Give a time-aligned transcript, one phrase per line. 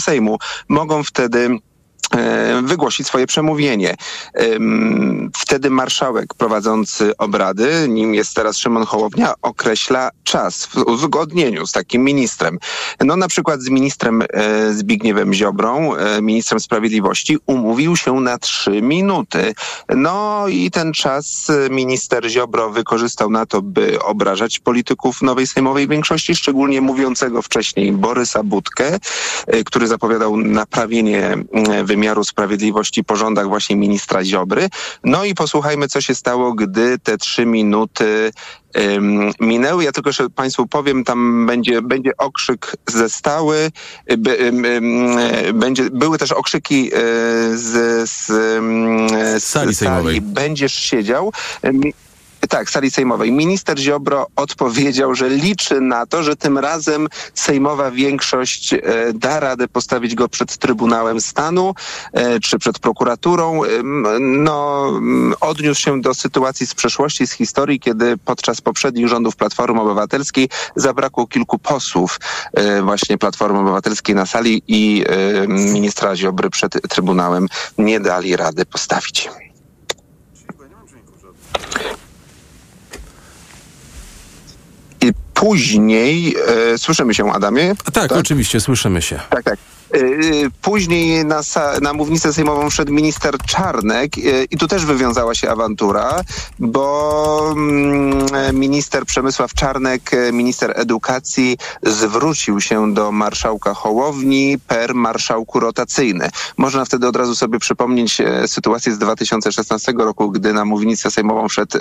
[0.00, 1.58] Sejmu mogą wtedy
[2.62, 3.94] wygłosić swoje przemówienie.
[5.36, 12.04] Wtedy marszałek prowadzący obrady, nim jest teraz Szymon Hołownia, określa czas w uzgodnieniu z takim
[12.04, 12.58] ministrem.
[13.00, 18.82] No na przykład z ministrem e, Zbigniewem Ziobrą, e, ministrem sprawiedliwości, umówił się na trzy
[18.82, 19.54] minuty.
[19.88, 26.34] No i ten czas minister Ziobro wykorzystał na to, by obrażać polityków nowej sejmowej większości,
[26.34, 28.98] szczególnie mówiącego wcześniej Borysa Budkę,
[29.64, 31.36] który zapowiadał naprawienie
[31.84, 34.68] wymiaru wymiaru sprawiedliwości po rządach właśnie ministra Ziobry.
[35.04, 38.32] No i posłuchajmy, co się stało, gdy te trzy minuty
[38.74, 39.84] um, minęły.
[39.84, 43.70] Ja tylko jeszcze Państwu powiem, tam będzie, będzie okrzyk ze stały,
[44.18, 45.18] by, um,
[45.54, 46.98] będzie, były też okrzyki e,
[47.56, 48.26] z, z,
[49.42, 50.20] z sali sejmowej.
[50.20, 51.32] Będziesz siedział.
[52.48, 53.32] Tak, sali sejmowej.
[53.32, 58.80] Minister Ziobro odpowiedział, że liczy na to, że tym razem sejmowa większość e,
[59.14, 61.74] da radę postawić go przed Trybunałem Stanu
[62.12, 63.60] e, czy przed prokuraturą.
[64.20, 64.90] No,
[65.40, 71.26] odniósł się do sytuacji z przeszłości, z historii, kiedy podczas poprzednich rządów Platformy Obywatelskiej zabrakło
[71.26, 72.20] kilku posłów
[72.52, 75.04] e, właśnie Platformy Obywatelskiej na sali i
[75.48, 79.30] ministra Ziobry przed Trybunałem nie dali rady postawić.
[85.36, 86.36] Później,
[86.74, 87.74] e, słyszymy się Adamie?
[87.84, 89.20] Tak, tak, oczywiście, słyszymy się.
[89.30, 89.58] Tak, tak.
[89.96, 91.40] Y, później na,
[91.82, 96.20] na mównicę sejmową wszedł minister Czarnek y, i tu też wywiązała się awantura,
[96.58, 105.60] bo mm, minister Przemysław Czarnek, y, minister edukacji zwrócił się do marszałka Hołowni per marszałku
[105.60, 106.30] rotacyjny.
[106.56, 111.78] Można wtedy od razu sobie przypomnieć sytuację z 2016 roku, gdy na mównicę sejmową wszedł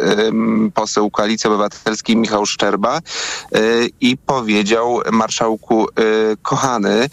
[0.73, 2.99] poseł Koalicji Obywatelskiej Michał Szczerba
[4.01, 5.87] i powiedział marszałku
[6.41, 7.09] kochany,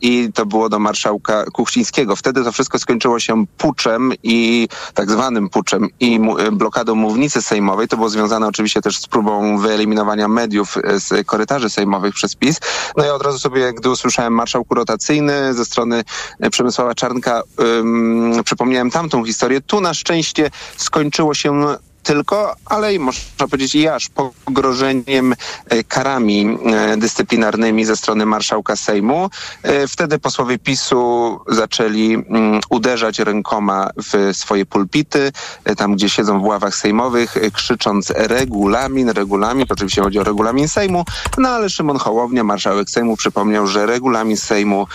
[0.00, 2.16] i to było do marszałka Kuchcińskiego.
[2.16, 6.20] Wtedy to wszystko skończyło się puczem i tak zwanym puczem i
[6.52, 7.88] blokadą mównicy sejmowej.
[7.88, 12.60] To było związane oczywiście też z próbą wyeliminowania mediów z korytarzy sejmowych przez PiS.
[12.96, 16.04] No i od razu sobie, gdy usłyszałem marszałku rotacyjny ze strony
[16.50, 19.60] Przemysława Czarnka, um, przypomniałem tamtą historię.
[19.60, 21.66] Tu na szczęście skończyło się
[22.02, 24.08] tylko, ale i można powiedzieć i aż
[24.44, 25.34] pogrożeniem
[25.68, 29.30] e, karami e, dyscyplinarnymi ze strony marszałka Sejmu.
[29.62, 35.32] E, wtedy posłowie PiSu zaczęli mm, uderzać rękoma w swoje pulpity,
[35.76, 41.04] tam gdzie siedzą w ławach sejmowych, krzycząc regulamin, regulamin, to oczywiście chodzi o regulamin Sejmu,
[41.38, 44.86] no ale Szymon Hołownia, marszałek Sejmu przypomniał, że regulamin Sejmu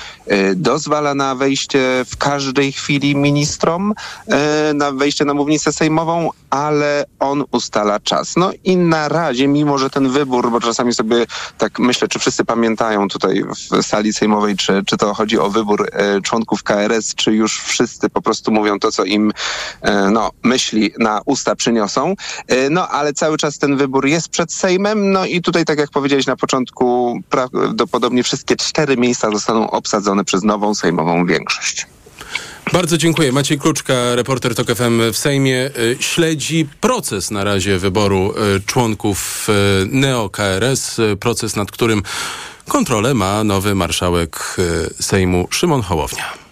[0.56, 3.94] dozwala na wejście w każdej chwili ministrom,
[4.74, 8.36] na wejście na mównicę sejmową, ale on ustala czas.
[8.36, 11.26] No i na razie, mimo że ten wybór, bo czasami sobie
[11.58, 15.90] tak myślę, czy wszyscy pamiętają tutaj w sali sejmowej, czy, czy to chodzi o wybór
[15.92, 19.32] e, członków KRS, czy już wszyscy po prostu mówią to, co im
[19.82, 22.16] e, no, myśli na usta przyniosą.
[22.48, 25.12] E, no ale cały czas ten wybór jest przed Sejmem.
[25.12, 30.44] No i tutaj, tak jak powiedziałeś na początku, prawdopodobnie wszystkie cztery miejsca zostaną obsadzone przez
[30.44, 31.93] nową sejmową większość.
[32.72, 33.32] Bardzo dziękuję.
[33.32, 39.48] Maciej Kluczka, reporter TOK FM w Sejmie, y, śledzi proces na razie wyboru y, członków
[39.50, 42.04] y, NEO-KRS, proces nad którym
[42.68, 44.58] kontrolę ma nowy marszałek
[45.00, 46.43] Sejmu Szymon Hołownia.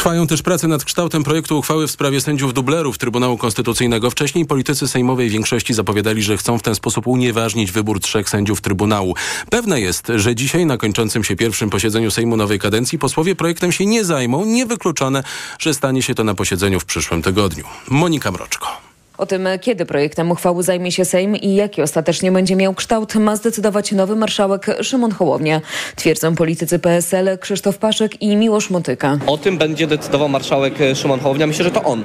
[0.00, 4.10] Trwają też prace nad kształtem projektu uchwały w sprawie sędziów dublerów Trybunału Konstytucyjnego.
[4.10, 9.14] Wcześniej politycy sejmowej większości zapowiadali, że chcą w ten sposób unieważnić wybór trzech sędziów Trybunału.
[9.50, 13.86] Pewne jest, że dzisiaj na kończącym się pierwszym posiedzeniu Sejmu nowej kadencji posłowie projektem się
[13.86, 14.44] nie zajmą.
[14.44, 15.22] Niewykluczone,
[15.58, 17.64] że stanie się to na posiedzeniu w przyszłym tygodniu.
[17.88, 18.89] Monika Mroczko.
[19.20, 23.36] O tym, kiedy projektem uchwały zajmie się Sejm i jaki ostatecznie będzie miał kształt, ma
[23.36, 25.60] zdecydować nowy marszałek Szymon Hołownia.
[25.96, 29.18] Twierdzą politycy PSL Krzysztof Paszek i Miłosz Motyka.
[29.26, 31.46] O tym będzie decydował marszałek Szymon Hołownia.
[31.46, 32.04] Myślę, że to on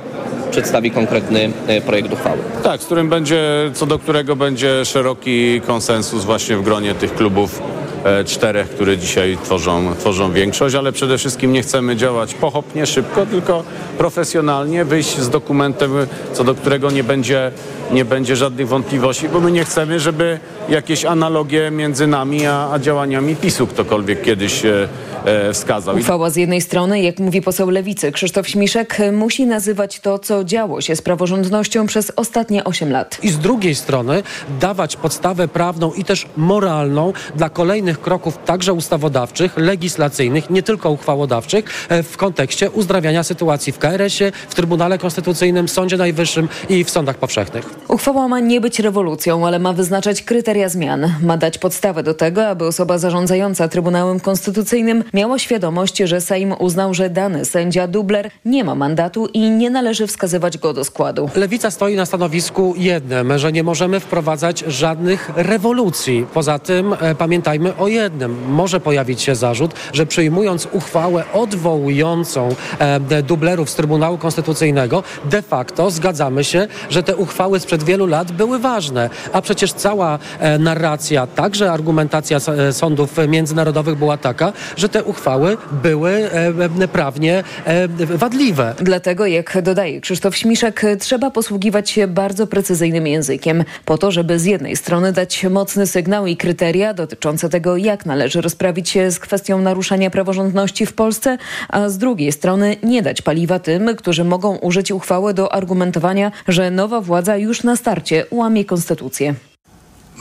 [0.52, 2.38] przedstawi konkretny e, projekt uchwały.
[2.64, 7.62] Tak, z którym będzie, co do którego będzie szeroki konsensus właśnie w gronie tych klubów
[7.62, 7.85] E,
[8.26, 13.64] czterech, które dzisiaj tworzą, tworzą większość, ale przede wszystkim nie chcemy działać pochopnie, szybko, tylko
[13.98, 15.92] profesjonalnie, wyjść z dokumentem,
[16.34, 17.52] co do którego nie będzie,
[17.92, 20.40] nie będzie żadnych wątpliwości, bo my nie chcemy, żeby
[20.70, 24.88] jakieś analogie między nami a, a działaniami PiSu ktokolwiek kiedyś e,
[25.26, 25.96] e, wskazał.
[25.96, 30.82] Uchwała z jednej strony, jak mówi poseł Lewicy Krzysztof Śmiszek, musi nazywać to, co działo
[30.82, 33.18] się z praworządnością przez ostatnie 8 lat.
[33.24, 34.24] I z drugiej strony
[34.60, 41.88] dawać podstawę prawną i też moralną dla kolejnych kroków, także ustawodawczych, legislacyjnych, nie tylko uchwałodawczych,
[41.90, 47.18] e, w kontekście uzdrawiania sytuacji w KRS-ie, w Trybunale Konstytucyjnym, Sądzie Najwyższym i w sądach
[47.18, 47.70] powszechnych.
[47.88, 51.14] Uchwała ma nie być rewolucją, ale ma wyznaczać kryteria zmian.
[51.22, 56.94] Ma dać podstawę do tego, aby osoba zarządzająca Trybunałem Konstytucyjnym miała świadomość, że Sejm uznał,
[56.94, 61.30] że dany sędzia dubler nie ma mandatu i nie należy wskazywać go do składu.
[61.36, 66.26] Lewica stoi na stanowisku jednym, że nie możemy wprowadzać żadnych rewolucji.
[66.34, 68.38] Poza tym e, pamiętajmy o jednym.
[68.48, 75.92] Może pojawić się zarzut, że przyjmując uchwałę odwołującą e, dublerów z Trybunału Konstytucyjnego, de facto
[75.92, 79.10] zgadzamy się, że te uchwały sprzed wielu lat były ważne.
[79.34, 85.58] A przecież cała e, narracja, także argumentacja e, sądów międzynarodowych była taka, że te uchwały
[85.84, 86.48] były e,
[86.82, 88.74] e, prawnie e, wadliwe.
[88.80, 94.46] Dlatego, jak dodaje Krzysztof Śmiszek, trzeba posługiwać się bardzo precyzyjnym językiem, po to, żeby z
[94.46, 99.62] jednej strony dać mocny sygnał i kryteria dotyczące tego, jak należy rozprawić się z kwestią
[99.62, 101.38] naruszania praworządności w Polsce,
[101.70, 106.72] a z drugiej strony nie dać paliwa tym, którzy mogą użyć uchwały do argumentowania, że
[106.72, 109.36] nowa władza już na starcie łamie konstytucję.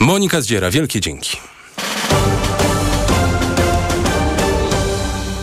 [0.00, 1.36] Monika Zdziera, wielkie dzięki.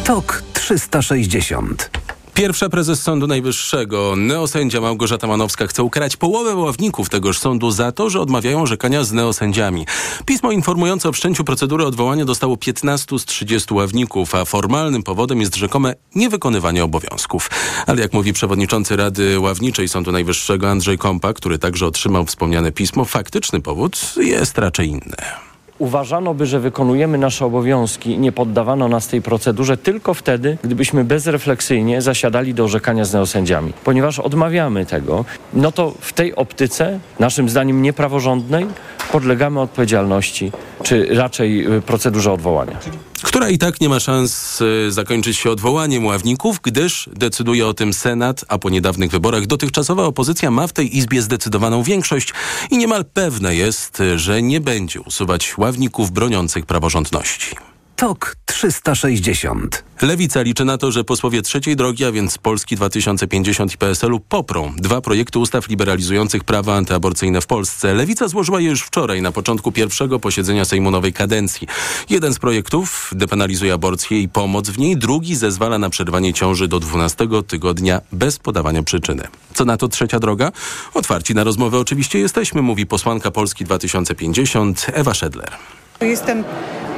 [0.04, 1.90] TOK 360.
[2.34, 8.10] Pierwsza prezes Sądu Najwyższego, neosędzia Małgorzata Manowska chce ukarać połowę ławników tegoż sądu za to,
[8.10, 9.86] że odmawiają orzekania z neosędziami.
[10.26, 15.56] Pismo informujące o wszczęciu procedury odwołania dostało 15 z 30 ławników, a formalnym powodem jest
[15.56, 17.50] rzekome niewykonywanie obowiązków.
[17.88, 23.06] Ale jak mówi przewodniczący Rady Ławniczej Sądu Najwyższego Andrzej Kompa, który także otrzymał wspomniane pismo,
[23.06, 25.51] faktyczny powód jest raczej inny
[25.82, 32.02] uważano by, że wykonujemy nasze obowiązki, nie poddawano nas tej procedurze tylko wtedy, gdybyśmy bezrefleksyjnie
[32.02, 33.74] zasiadali do orzekania z neosędziami.
[33.84, 38.66] Ponieważ odmawiamy tego, no to w tej optyce, naszym zdaniem niepraworządnej,
[39.12, 40.52] podlegamy odpowiedzialności,
[40.84, 42.78] czy raczej y, procedurze odwołania
[43.24, 47.94] która i tak nie ma szans y, zakończyć się odwołaniem ławników, gdyż decyduje o tym
[47.94, 52.34] Senat, a po niedawnych wyborach dotychczasowa opozycja ma w tej Izbie zdecydowaną większość
[52.72, 57.56] i niemal pewne jest, że nie będzie usuwać ławników broniących praworządności.
[57.96, 59.84] TOK 360.
[60.02, 64.74] Lewica liczy na to, że posłowie trzeciej drogi, a więc Polski 2050 i PSL-u poprą
[64.78, 67.94] dwa projekty ustaw liberalizujących prawa antyaborcyjne w Polsce.
[67.94, 71.68] Lewica złożyła je już wczoraj na początku pierwszego posiedzenia Sejmu nowej kadencji.
[72.10, 76.80] Jeden z projektów depenalizuje aborcję i pomoc w niej, drugi zezwala na przerwanie ciąży do
[76.80, 79.24] 12 tygodnia bez podawania przyczyny.
[79.54, 80.52] Co na to trzecia droga?
[80.94, 85.52] Otwarci na rozmowę oczywiście jesteśmy, mówi posłanka Polski 2050 Ewa Szedler.
[86.02, 86.44] Jestem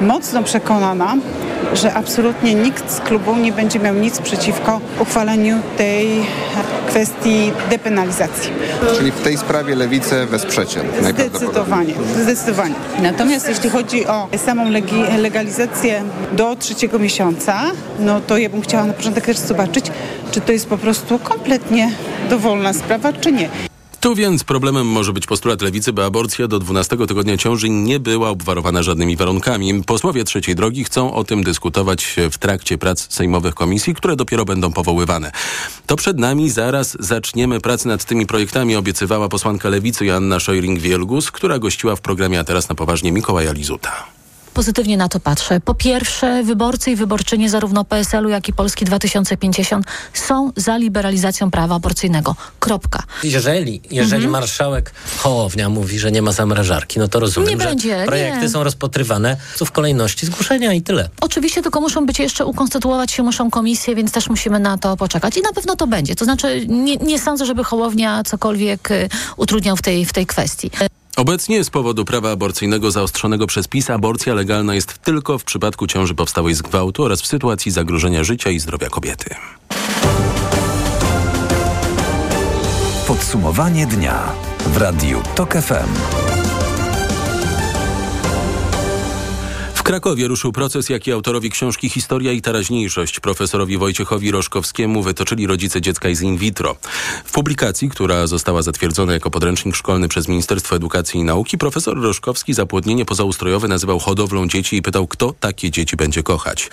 [0.02, 1.16] mocno przekonana,
[1.74, 6.08] że absolutnie nikt z klubu nie będzie miał nic przeciwko uchwaleniu tej
[6.88, 8.52] kwestii depenalizacji.
[8.98, 10.80] Czyli w tej sprawie lewicę wesprzecie?
[11.02, 12.76] Zdecydowanie, zdecydowanie.
[13.02, 14.66] Natomiast jeśli chodzi o samą
[15.18, 17.62] legalizację do trzeciego miesiąca,
[18.00, 19.86] no to ja bym chciała na początek też zobaczyć,
[20.32, 21.92] czy to jest po prostu kompletnie
[22.30, 23.50] dowolna sprawa, czy nie.
[24.04, 28.30] Tu więc problemem może być postulat lewicy, by aborcja do 12 tygodnia ciąży nie była
[28.30, 29.84] obwarowana żadnymi warunkami.
[29.84, 34.74] Posłowie trzeciej drogi chcą o tym dyskutować w trakcie prac sejmowych komisji, które dopiero będą
[34.74, 35.32] powoływane.
[35.86, 41.60] To przed nami, zaraz zaczniemy pracę nad tymi projektami, obiecywała posłanka lewicy Joanna Szojring-Wielgus, która
[41.60, 44.23] gościła w programie A teraz na poważnie Mikołaja Lizuta
[44.54, 45.60] pozytywnie na to patrzę.
[45.60, 51.76] Po pierwsze, wyborcy i wyborczynie zarówno PSL-u, jak i Polski 2050 są za liberalizacją prawa
[51.76, 52.36] aborcyjnego.
[52.60, 53.04] Kropka.
[53.24, 54.32] Jeżeli, jeżeli mhm.
[54.32, 58.50] marszałek Hołownia mówi, że nie ma zamrażarki, no to rozumiem, nie że będzie, projekty nie.
[58.50, 61.10] są rozpatrywane w kolejności zgłoszenia i tyle.
[61.22, 65.38] Oczywiście, tylko muszą być jeszcze, ukonstytuować się muszą komisje, więc też musimy na to poczekać.
[65.38, 66.16] I na pewno to będzie.
[66.16, 70.72] To znaczy, nie, nie sądzę, żeby Hołownia cokolwiek y, utrudniał w tej, w tej kwestii.
[71.18, 76.16] Obecnie z powodu prawa aborcyjnego zaostrzonego przez PiS aborcja legalna jest tylko w przypadku ciąży
[76.16, 79.36] powstałej z gwałtu oraz w sytuacji zagrożenia życia i zdrowia kobiety.
[83.08, 84.32] Podsumowanie dnia
[84.66, 86.33] w Radiu TOK FM.
[89.84, 95.82] W Krakowie ruszył proces, jaki autorowi książki Historia i teraźniejszość profesorowi Wojciechowi Roszkowskiemu wytoczyli rodzice
[95.82, 96.76] dziecka z in vitro.
[97.26, 102.54] W publikacji, która została zatwierdzona jako podręcznik szkolny przez Ministerstwo Edukacji i Nauki, profesor Roszkowski
[102.54, 106.70] zapłodnienie pozaustrojowe nazywał hodowlą dzieci i pytał, kto takie dzieci będzie kochać.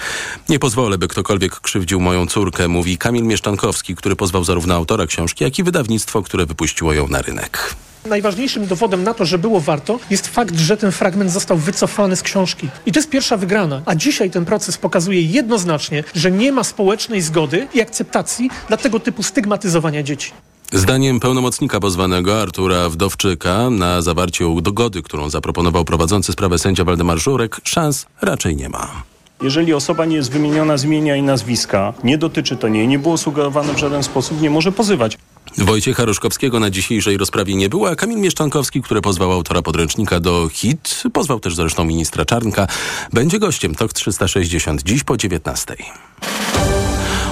[0.48, 5.44] Nie pozwolę, by ktokolwiek krzywdził moją córkę, mówi Kamil Mieszczankowski, który pozwał zarówno autora książki,
[5.44, 7.74] jak i wydawnictwo, które wypuściło ją na rynek.
[8.06, 12.22] Najważniejszym dowodem na to, że było warto, jest fakt, że ten fragment został wycofany z
[12.22, 12.68] książki.
[12.86, 13.82] I to jest pierwsza wygrana.
[13.86, 19.00] A dzisiaj ten proces pokazuje jednoznacznie, że nie ma społecznej zgody i akceptacji dla tego
[19.00, 20.32] typu stygmatyzowania dzieci.
[20.72, 27.60] Zdaniem pełnomocnika pozwanego Artura Wdowczyka na zawarcie dogody, którą zaproponował prowadzący sprawę sędzia Waldemar Żurek,
[27.64, 29.02] szans raczej nie ma.
[29.42, 33.18] Jeżeli osoba nie jest wymieniona z imienia i nazwiska, nie dotyczy to niej, nie było
[33.18, 35.18] sugerowane w żaden sposób, nie może pozywać.
[35.58, 40.48] Wojciecha Roszkowskiego na dzisiejszej rozprawie nie było, a Kamil Mieszczankowski, który pozwał autora podręcznika do
[40.48, 42.66] HIT, pozwał też zresztą ministra Czarnka,
[43.12, 45.76] będzie gościem TOK 360 dziś po 19.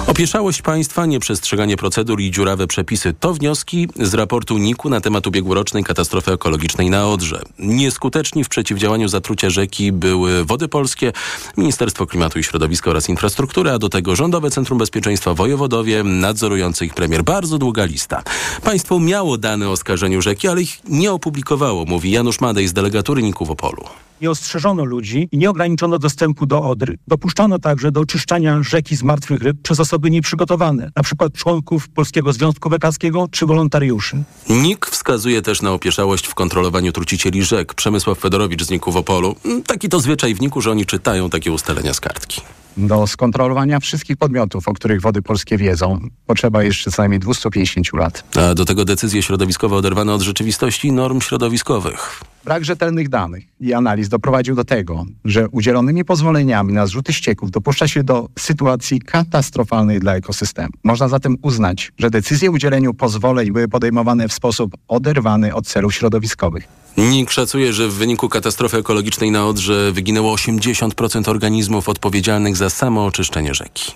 [0.09, 5.83] Opieszałość państwa, nieprzestrzeganie procedur i dziurawe przepisy to wnioski z raportu NIK-u na temat ubiegłorocznej
[5.83, 7.41] katastrofy ekologicznej na Odrze.
[7.59, 11.13] Nieskuteczni w przeciwdziałaniu zatrucia rzeki były Wody Polskie,
[11.57, 16.93] Ministerstwo Klimatu i Środowiska oraz Infrastruktury, a do tego Rządowe Centrum Bezpieczeństwa Wojewodowie, nadzorujący ich
[16.93, 17.23] premier.
[17.23, 18.23] Bardzo długa lista.
[18.63, 23.23] Państwo miało dane o skażeniu rzeki, ale ich nie opublikowało, mówi Janusz Madej z delegatury
[23.23, 23.83] NIK-u w Opolu
[24.21, 26.97] nie ostrzeżono ludzi i nie ograniczono dostępu do Odry.
[27.07, 32.69] Dopuszczano także do oczyszczania rzeki z martwych ryb przez osoby nieprzygotowane, przykład członków Polskiego Związku
[32.69, 34.23] Lekarskiego czy wolontariuszy.
[34.49, 37.73] NIK wskazuje też na opieszałość w kontrolowaniu trucicieli rzek.
[37.73, 39.35] Przemysław Fedorowicz z NIK-u w Opolu.
[39.67, 42.41] Taki to zwyczaj w NIK-u, że oni czytają takie ustalenia z kartki.
[42.77, 48.23] Do skontrolowania wszystkich podmiotów, o których wody polskie wiedzą, potrzeba jeszcze co najmniej 250 lat.
[48.35, 52.21] A do tego decyzje środowiskowe oderwane od rzeczywistości norm środowiskowych.
[52.45, 57.87] Brak rzetelnych danych i analiz doprowadził do tego, że udzielonymi pozwoleniami na zrzuty ścieków dopuszcza
[57.87, 60.69] się do sytuacji katastrofalnej dla ekosystemu.
[60.83, 65.95] Można zatem uznać, że decyzje o udzieleniu pozwoleń były podejmowane w sposób oderwany od celów
[65.95, 66.67] środowiskowych.
[66.99, 73.05] NIK szacuje, że w wyniku katastrofy ekologicznej na Odrze wyginęło 80% organizmów odpowiedzialnych za samo
[73.05, 73.91] oczyszczenie rzeki.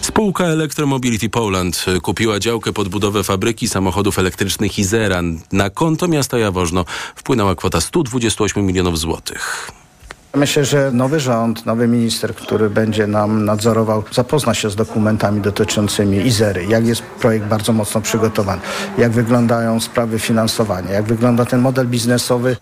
[0.00, 5.22] Spółka Electromobility Poland kupiła działkę pod budowę fabryki samochodów elektrycznych Izera.
[5.52, 6.84] Na konto miasta Jaworzno
[7.16, 9.70] wpłynęła kwota 128 milionów złotych.
[10.38, 16.26] Myślę, że nowy rząd, nowy minister, który będzie nam nadzorował, zapozna się z dokumentami dotyczącymi
[16.26, 18.60] Izery, jak jest projekt bardzo mocno przygotowany,
[18.98, 22.56] jak wyglądają sprawy finansowania, jak wygląda ten model biznesowy.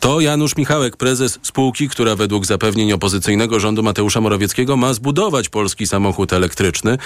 [0.00, 5.86] To Janusz Michałek, prezes spółki, która według zapewnień opozycyjnego rządu Mateusza Morawieckiego ma zbudować polski
[5.86, 6.98] samochód elektryczny.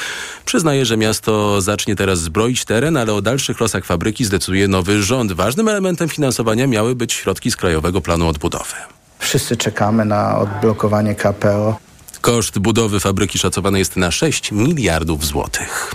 [0.45, 5.33] Przyznaje, że miasto zacznie teraz zbroić teren, ale o dalszych losach fabryki zdecyduje nowy rząd.
[5.33, 8.75] Ważnym elementem finansowania miały być środki z Krajowego Planu Odbudowy.
[9.25, 11.77] Wszyscy czekamy na odblokowanie KPO.
[12.21, 15.95] Koszt budowy fabryki szacowany jest na 6 miliardów złotych.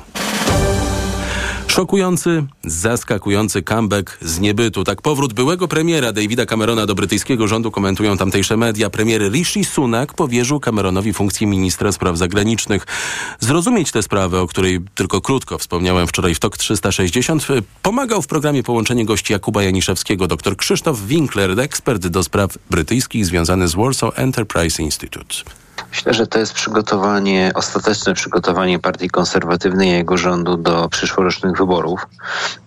[1.70, 4.84] Szokujący, zaskakujący comeback z niebytu.
[4.84, 8.90] Tak powrót byłego premiera Davida Camerona do brytyjskiego rządu komentują tamtejsze media.
[8.90, 12.86] Premier Rishi Sunak powierzył Cameronowi funkcję ministra spraw zagranicznych.
[13.40, 17.48] Zrozumieć tę sprawę, o której tylko krótko wspomniałem wczoraj w TOK 360,
[17.82, 23.68] pomagał w programie połączenie gości Jakuba Janiszewskiego dr Krzysztof Winkler, ekspert do spraw brytyjskich związany
[23.68, 25.36] z Warsaw Enterprise Institute.
[25.90, 32.08] Myślę, że to jest przygotowanie, ostateczne przygotowanie partii konserwatywnej i jego rządu do przyszłorocznych wyborów,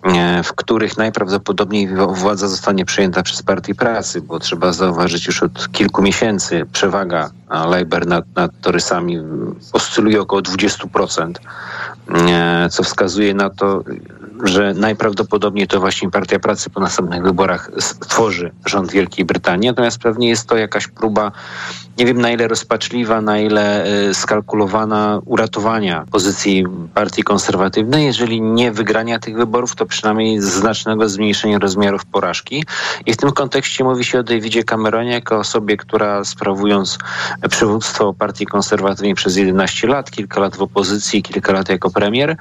[0.02, 5.73] e, w których najprawdopodobniej władza zostanie przejęta przez partię pracy, bo trzeba zauważyć już od
[5.73, 9.19] kilku miesięcy przewaga Labour nad, nad torysami
[9.73, 11.38] oscyluje około 20%,
[12.11, 13.85] e, co wskazuje na to,
[14.42, 19.68] że najprawdopodobniej to właśnie Partia Pracy po następnych wyborach stworzy rząd Wielkiej Brytanii.
[19.68, 21.32] Natomiast pewnie jest to jakaś próba,
[21.99, 28.04] nie wiem na ile rozpaczliwa, na ile y, skalkulowana uratowania pozycji Partii Konserwatywnej.
[28.04, 32.64] Jeżeli nie wygrania tych wyborów, to przynajmniej znacznego zmniejszenia rozmiarów porażki.
[33.06, 36.99] I w tym kontekście mówi się o Davidzie Cameronie jako osobie, która sprawując
[37.50, 42.37] przywództwo Partii Konserwatywnej przez 11 lat, kilka lat w opozycji, kilka lat jako premier,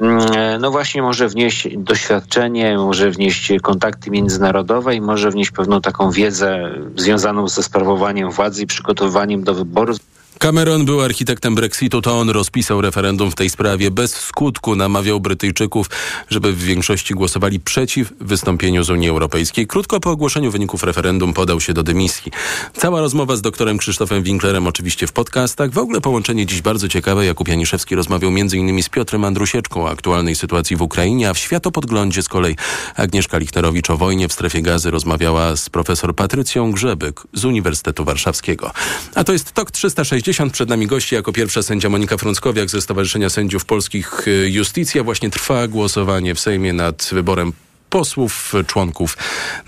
[0.00, 5.80] mm, no właśnie może wnieść wnieść doświadczenie, może wnieść kontakty międzynarodowe i może wnieść pewną
[5.80, 9.98] taką wiedzę związaną ze sprawowaniem władzy i przygotowywaniem do wyborów.
[10.42, 13.90] Cameron był architektem Brexitu, to on rozpisał referendum w tej sprawie.
[13.90, 15.90] Bez skutku namawiał Brytyjczyków,
[16.30, 19.66] żeby w większości głosowali przeciw wystąpieniu z Unii Europejskiej.
[19.66, 22.32] Krótko po ogłoszeniu wyników referendum podał się do dymisji.
[22.76, 25.70] Cała rozmowa z doktorem Krzysztofem Winklerem oczywiście w podcastach.
[25.70, 27.26] W ogóle połączenie dziś bardzo ciekawe.
[27.26, 28.82] Jakub Janiszewski rozmawiał m.in.
[28.82, 32.56] z Piotrem Andrusieczką o aktualnej sytuacji w Ukrainie, a w Światopodglądzie z kolei
[32.96, 38.70] Agnieszka Lichnerowicz o wojnie w strefie gazy rozmawiała z profesor Patrycją Grzebyk z Uniwersytetu Warszawskiego.
[39.14, 43.30] A to jest TOK 360 przed nami gości jako pierwsza sędzia Monika Frąckowiak ze Stowarzyszenia
[43.30, 45.04] Sędziów Polskich y, Justicja.
[45.04, 47.52] Właśnie trwa głosowanie w Sejmie nad wyborem
[47.90, 49.16] posłów, członków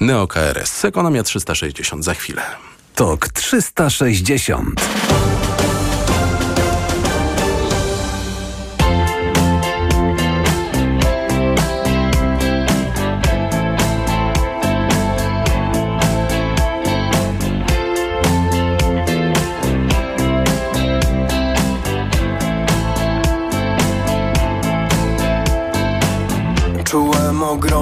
[0.00, 0.84] NeoKRS.
[0.84, 2.42] Ekonomia 360 za chwilę.
[2.94, 4.80] TOK 360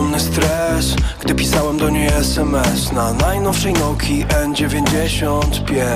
[0.03, 0.97] ogromny stres.
[1.21, 5.87] Gdy pisałem do niej SMS Na najnowszej Nokii N95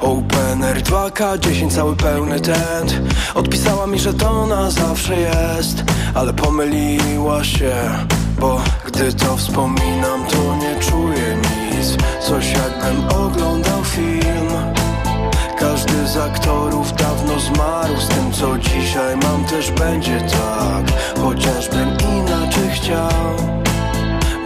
[0.00, 3.00] Opener 2K10 cały pełny tent.
[3.34, 7.72] Odpisała mi, że to na zawsze jest Ale pomyliła się
[8.40, 11.96] Bo gdy to wspominam to nie czuję nic.
[12.20, 14.48] Coś jakbym oglądał film
[15.58, 20.84] każdy z aktorów dawno zmarł Z tym co dzisiaj mam też będzie tak.
[21.20, 23.36] Chociażbym inaczej chciał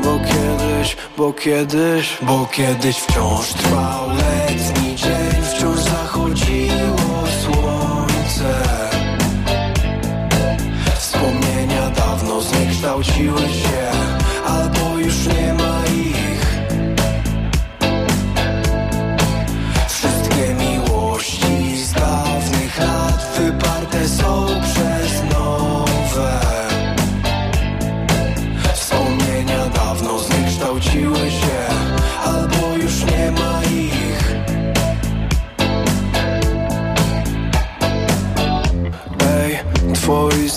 [0.04, 8.54] Bo kiedyś, bo kiedyś, bo kiedyś wciąż trwał letni dzień Wciąż zachodziło słońce.
[10.98, 13.90] Wspomnienia dawno zniekształciły się
[14.46, 15.69] Albo już nie ma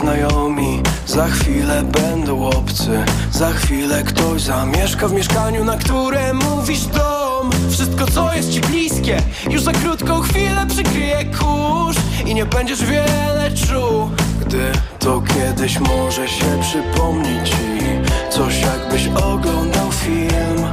[0.03, 0.81] znajomi.
[1.05, 7.49] Za chwilę będą obcy Za chwilę ktoś zamieszka w mieszkaniu, na które mówisz dom.
[7.71, 9.17] Wszystko co jest ci bliskie
[9.49, 14.09] już za krótką chwilę przykryje kurz I nie będziesz wiele czuł.
[14.41, 17.55] Gdy to kiedyś może się przypomnieć ci
[18.29, 20.65] Coś jakbyś oglądał film.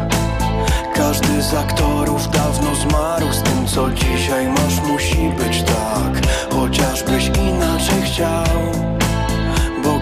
[0.94, 6.26] Każdy z aktorów dawno zmarł Z tym co dzisiaj masz musi być tak.
[6.50, 8.89] Chociażbyś inaczej chciał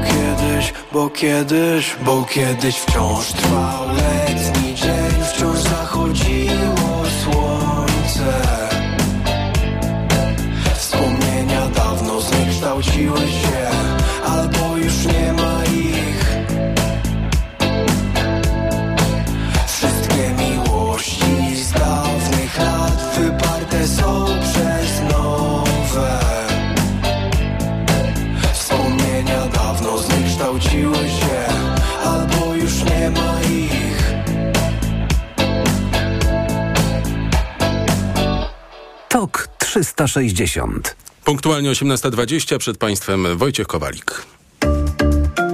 [0.08, 8.32] kiedyś, bo kiedyś, bo kiedyś wciąż trwał letni dzień Wciąż zachodziło słońce.
[10.76, 13.68] Wspomnienia dawno zniekształciły się
[14.24, 15.47] Albo już nie ma
[39.78, 40.96] 360.
[41.24, 44.22] Punktualnie 18.20 przed Państwem Wojciech Kowalik.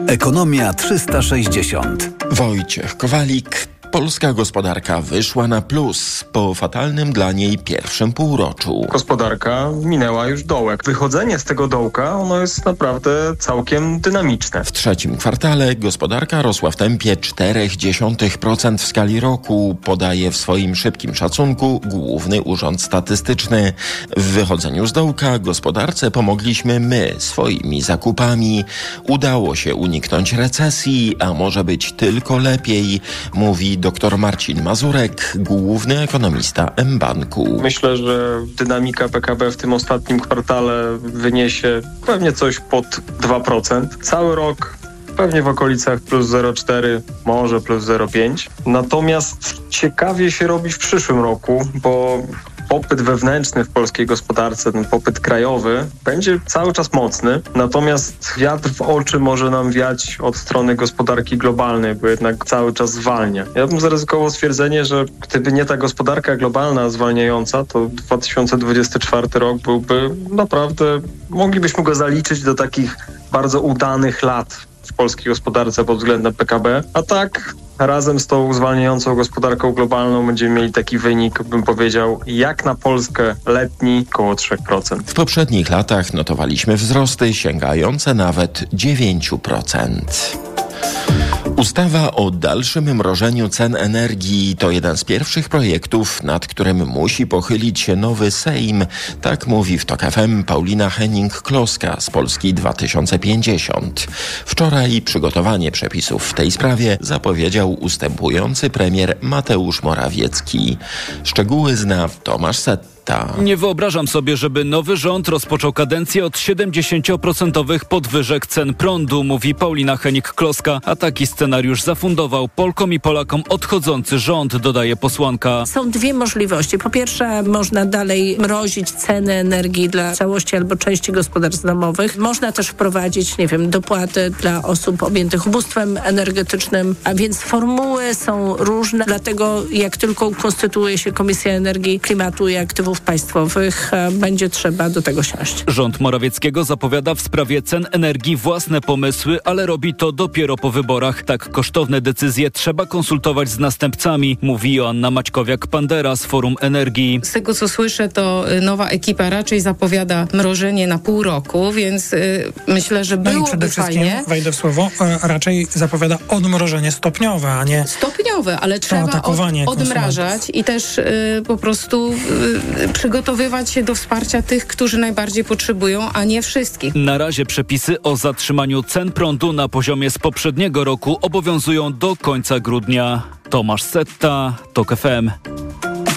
[0.07, 2.11] Ekonomia 360.
[2.31, 3.74] Wojciech Kowalik.
[3.95, 8.87] Polska gospodarka wyszła na plus po fatalnym dla niej pierwszym półroczu.
[8.91, 10.85] Gospodarka minęła już dołek.
[10.85, 14.65] Wychodzenie z tego dołka, ono jest naprawdę całkiem dynamiczne.
[14.65, 21.15] W trzecim kwartale gospodarka rosła w tempie 0,4% w skali roku, podaje w swoim szybkim
[21.15, 23.73] szacunku Główny Urząd Statystyczny.
[24.17, 28.65] W wychodzeniu z dołka gospodarce pomogliśmy my swoimi zakupami.
[29.09, 33.01] Udało się uniknąć recesji, a może być tylko lepiej,
[33.35, 37.61] mówi dr Marcin Mazurek, główny ekonomista mBanku.
[37.63, 42.87] Myślę, że dynamika PKB w tym ostatnim kwartale wyniesie pewnie coś pod
[43.21, 43.87] 2%.
[44.03, 44.77] Cały rok
[45.17, 48.49] pewnie w okolicach plus 0,4, może plus 0,5.
[48.67, 52.23] Natomiast ciekawie się robi w przyszłym roku, bo
[52.69, 58.83] popyt wewnętrzny w polskiej gospodarce, ten popyt krajowy, będzie cały czas mocny, natomiast wiatr w
[58.83, 63.45] oczy może nam wiać od strony gospodarki globalnej, bo jednak cały czas zwalnia.
[63.55, 70.11] Ja bym zaryzykował stwierdzenie, że gdyby nie ta gospodarka globalna zwalniająca, to 2024 rok byłby
[70.31, 71.01] naprawdę,
[71.31, 72.97] moglibyśmy go zaliczyć do takich
[73.33, 79.15] bardzo udanych lat w polskiej gospodarce pod względem PKB, a tak razem z tą zwalniającą
[79.15, 85.03] gospodarką globalną będziemy mieli taki wynik, bym powiedział, jak na Polskę letni około 3%.
[85.07, 91.24] W poprzednich latach notowaliśmy wzrosty sięgające nawet 9%.
[91.57, 97.81] Ustawa o dalszym mrożeniu cen energii to jeden z pierwszych projektów, nad którym musi pochylić
[97.81, 98.87] się nowy Sejm.
[99.21, 104.07] Tak mówi w TOK FM Paulina Henning-Kloska z Polski 2050.
[104.47, 110.79] Wczoraj przygotowanie przepisów w tej sprawie zapowiedział ustępujący premier Mateusz Morawiecki.
[111.25, 112.94] Szczegóły zna Tomasz Setta.
[113.39, 119.97] Nie wyobrażam sobie, żeby nowy rząd rozpoczął kadencję od 70% podwyżek cen prądu, mówi Paulina
[119.97, 125.67] Henik-Kloska, a taki scenariusz zafundował Polkom i Polakom odchodzący rząd, dodaje posłanka.
[125.67, 126.79] Są dwie możliwości.
[126.79, 132.17] Po pierwsze, można dalej mrozić ceny energii dla całości albo części gospodarstw domowych.
[132.17, 138.57] Można też wprowadzić, nie wiem, dopłaty dla osób objętych ubóstwem energetycznym, a więc formuły są
[138.57, 144.91] różne, dlatego jak tylko konstytuuje się Komisja Energii, Klimatu i Aktywów państwowych e, będzie trzeba
[144.91, 145.65] do tego siąść.
[145.69, 151.23] Rząd Morawieckiego zapowiada w sprawie cen energii własne pomysły, ale robi to dopiero po wyborach.
[151.23, 157.21] Tak kosztowne decyzje trzeba konsultować z następcami, mówi Joanna Maćkowiak-Pandera z Forum Energii.
[157.23, 162.13] Z tego co słyszę, to y, nowa ekipa raczej zapowiada mrożenie na pół roku, więc
[162.13, 164.25] y, myślę, że byłoby no i przede wszystkim, fajnie.
[164.29, 169.29] wejdę w słowo, e, raczej zapowiada odmrożenie stopniowe, a nie Stopniowe, ale trzeba od,
[169.67, 176.13] odmrażać i też y, po prostu y, przygotowywać się do wsparcia tych, którzy najbardziej potrzebują,
[176.13, 176.95] a nie wszystkich.
[176.95, 182.61] Na razie przepisy o zatrzymaniu cen prądu na poziomie z poprzedniego roku obowiązują do końca
[182.61, 183.23] grudnia.
[183.51, 185.31] Tomasz Setta, TOK FM.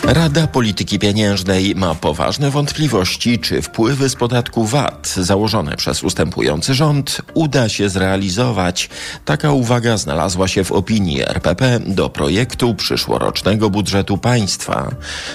[0.08, 7.22] Rada Polityki Pieniężnej ma poważne wątpliwości, czy wpływy z podatku VAT założone przez ustępujący rząd
[7.34, 8.90] uda się zrealizować.
[9.26, 14.92] Taka uwaga znalazła się w opinii RPP do projektu przyszłorocznego budżetu państwa.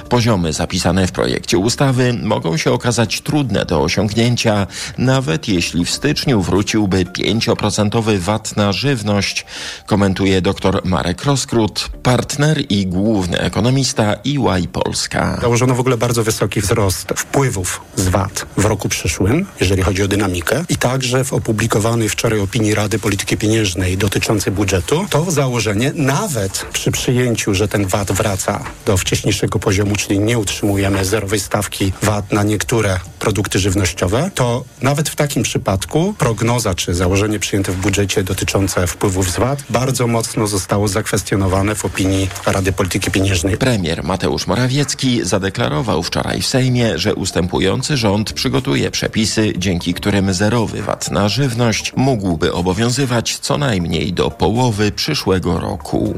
[0.08, 4.66] Poziomy zapisane w projekcie ustawy mogą się okazać trudne do osiągnięcia,
[4.98, 9.46] nawet jeśli w styczniu wróciłby 5% VAT na żywność,
[9.86, 15.38] komentuje dr Marek Roskrót, partner i główny ekonomista EY Polska.
[15.40, 20.08] Założono w ogóle bardzo wysoki wzrost wpływów z VAT w roku przyszłym, jeżeli chodzi o
[20.08, 26.66] dynamikę i także w opublikowanej wczoraj opinii Rady Polityki Pieniężnej dotyczącej budżetu to założenie nawet
[26.72, 32.32] przy przyjęciu, że ten VAT wraca do wcześniejszego poziomu, czyli nie utrzymujemy zerowej stawki VAT
[32.32, 38.24] na niektóre produkty żywnościowe, to nawet w takim przypadku prognoza czy założenie przyjęte w budżecie
[38.24, 43.56] dotyczące wpływów z VAT bardzo mocno zostało zakwestionowane w opinii Rady Polityki Pieniężnej.
[43.56, 50.82] Premier Mateusz Morawiecki zadeklarował wczoraj w Sejmie, że ustępujący rząd przygotuje przepisy, dzięki którym zerowy
[50.82, 56.14] VAT na żywność mógłby obowiązywać co najmniej do połowy przyszłego roku.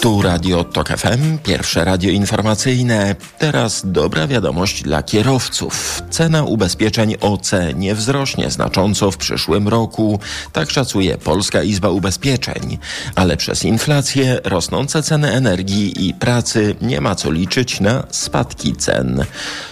[0.00, 3.16] Tu Radio TOK FM, pierwsze radio informacyjne.
[3.38, 6.02] Teraz dobra wiadomość dla kierowców.
[6.10, 10.20] Cena ubezpieczeń OC nie wzrośnie znacząco w przyszłym roku,
[10.52, 12.78] tak szacuje Polska Izba Ubezpieczeń.
[13.14, 19.24] Ale przez inflację, rosnące ceny energii i pracy nie ma co liczyć na spadki cen.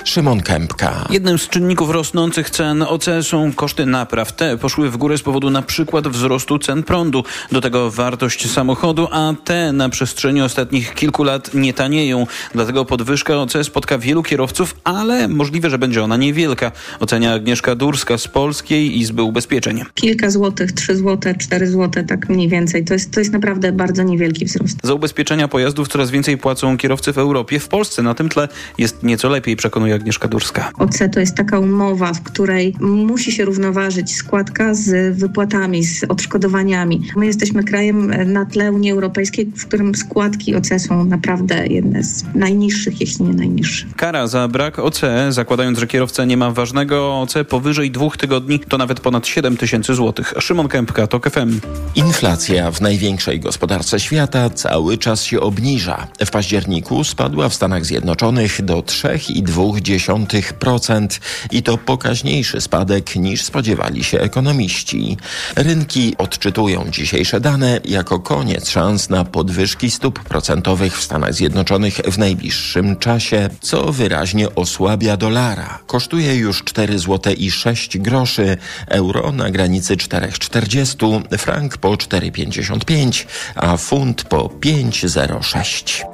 [0.05, 1.07] Szymon Kępka.
[1.11, 4.33] Jednym z czynników rosnących cen OC są koszty napraw.
[4.33, 7.25] Te poszły w górę z powodu na przykład wzrostu cen prądu.
[7.53, 12.27] Do tego wartość samochodu, a te na przestrzeni ostatnich kilku lat nie tanieją.
[12.53, 16.73] Dlatego podwyżka OC spotka wielu kierowców, ale możliwe, że będzie ona niewielka.
[17.01, 19.83] Ocenia Agnieszka Durska z Polskiej Izby Ubezpieczeń.
[19.95, 22.85] Kilka złotych, trzy złote, cztery złote, tak mniej więcej.
[22.85, 24.79] To jest, to jest naprawdę bardzo niewielki wzrost.
[24.83, 27.61] Za ubezpieczenia pojazdów coraz więcej płacą kierowcy w Europie.
[27.61, 28.49] W Polsce na tym tle
[28.79, 30.71] jest nieco lepiej, przekonuje Agnieszka Durska.
[30.79, 37.03] OC to jest taka umowa, w której musi się równoważyć składka z wypłatami, z odszkodowaniami.
[37.17, 42.25] My jesteśmy krajem na tle Unii Europejskiej, w którym składki OC są naprawdę jedne z
[42.35, 43.87] najniższych, jeśli nie najniższe.
[43.97, 48.79] Kara za brak OC, zakładając, że kierowca nie ma ważnego OC powyżej dwóch tygodni, to
[48.79, 50.35] nawet ponad 7 tysięcy złotych.
[50.39, 51.61] Szymon Kępka, TOK FM.
[51.95, 56.07] Inflacja w największej gospodarce świata cały czas się obniża.
[56.27, 64.21] W październiku spadła w Stanach Zjednoczonych do 3,2% i to pokaźniejszy spadek niż spodziewali się
[64.21, 65.17] ekonomiści.
[65.57, 72.19] Rynki odczytują dzisiejsze dane jako koniec szans na podwyżki stóp procentowych w Stanach Zjednoczonych w
[72.19, 75.79] najbliższym czasie, co wyraźnie osłabia dolara.
[75.87, 78.57] Kosztuje już 4 zł i 6 groszy,
[78.89, 86.05] euro na granicy 4,40, frank po 4,55, a funt po 5,06.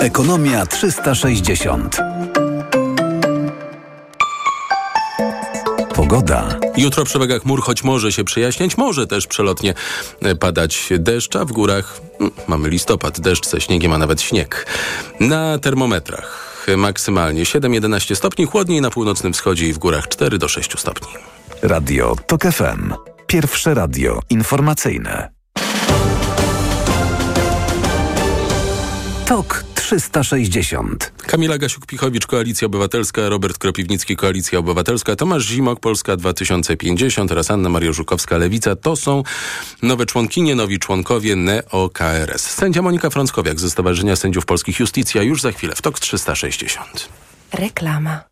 [0.00, 1.96] Ekonomia 360.
[5.94, 6.58] Pogoda.
[6.76, 9.74] Jutro przewaga chmur, choć może się przejaśniać, może też przelotnie
[10.40, 14.66] padać deszcz, a w górach hmm, mamy listopad, deszcz ze śniegiem, a nawet śnieg.
[15.20, 20.78] Na termometrach maksymalnie 7-11 stopni, chłodniej na północnym wschodzie i w górach 4 do 6
[20.78, 21.12] stopni.
[21.62, 22.94] Radio TOK FM.
[23.26, 25.32] Pierwsze radio informacyjne.
[29.26, 31.12] TOK 360.
[31.26, 37.92] Kamila Gasiuk-Pichowicz, Koalicja Obywatelska, Robert Kropiwnicki, Koalicja Obywatelska, Tomasz Zimok, Polska 2050 oraz Anna Maria
[37.92, 38.76] Żukowska, Lewica.
[38.76, 39.22] To są
[39.82, 42.50] nowe członkinie, nowi członkowie NEO-KRS.
[42.50, 47.08] Sędzia Monika Frąckowiak ze Stowarzyszenia Sędziów Polskich Justicja już za chwilę w TOK 360.
[47.52, 48.31] Reklama.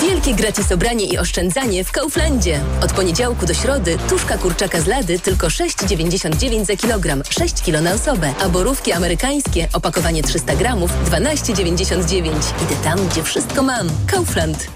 [0.00, 2.60] Wielkie gratis obranie i oszczędzanie w Kauflandzie.
[2.84, 7.92] Od poniedziałku do środy tuszka kurczaka z lady tylko 6,99 za kilogram, 6 kilo na
[7.92, 12.28] osobę, a borówki amerykańskie, opakowanie 300 gramów, 12,99.
[12.62, 13.88] Idę tam, gdzie wszystko mam.
[14.06, 14.75] Kaufland.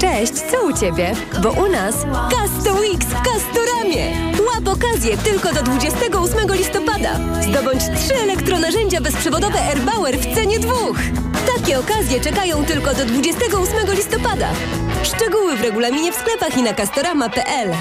[0.00, 1.12] Cześć, co u Ciebie?
[1.42, 1.94] Bo u nas
[2.30, 4.32] Casto Weeks w Castoramie.
[4.46, 7.10] Łap okazję tylko do 28 listopada.
[7.42, 10.96] Zdobądź trzy elektronarzędzia bezprzewodowe AirBauer w cenie dwóch.
[11.56, 14.48] Takie okazje czekają tylko do 28 listopada.
[15.02, 17.74] Szczegóły w regulaminie w sklepach i na castorama.pl.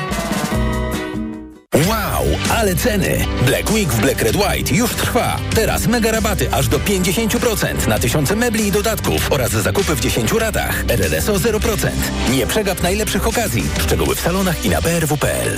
[1.86, 3.26] Wow, ale ceny!
[3.46, 5.40] Black Week w Black Red White już trwa.
[5.56, 10.32] Teraz mega rabaty aż do 50% na tysiące mebli i dodatków oraz zakupy w 10
[10.32, 10.84] ratach.
[10.88, 11.90] RRSO 0%.
[12.32, 13.64] Nie przegap najlepszych okazji.
[13.80, 15.58] Szczegóły w salonach i na brw.pl.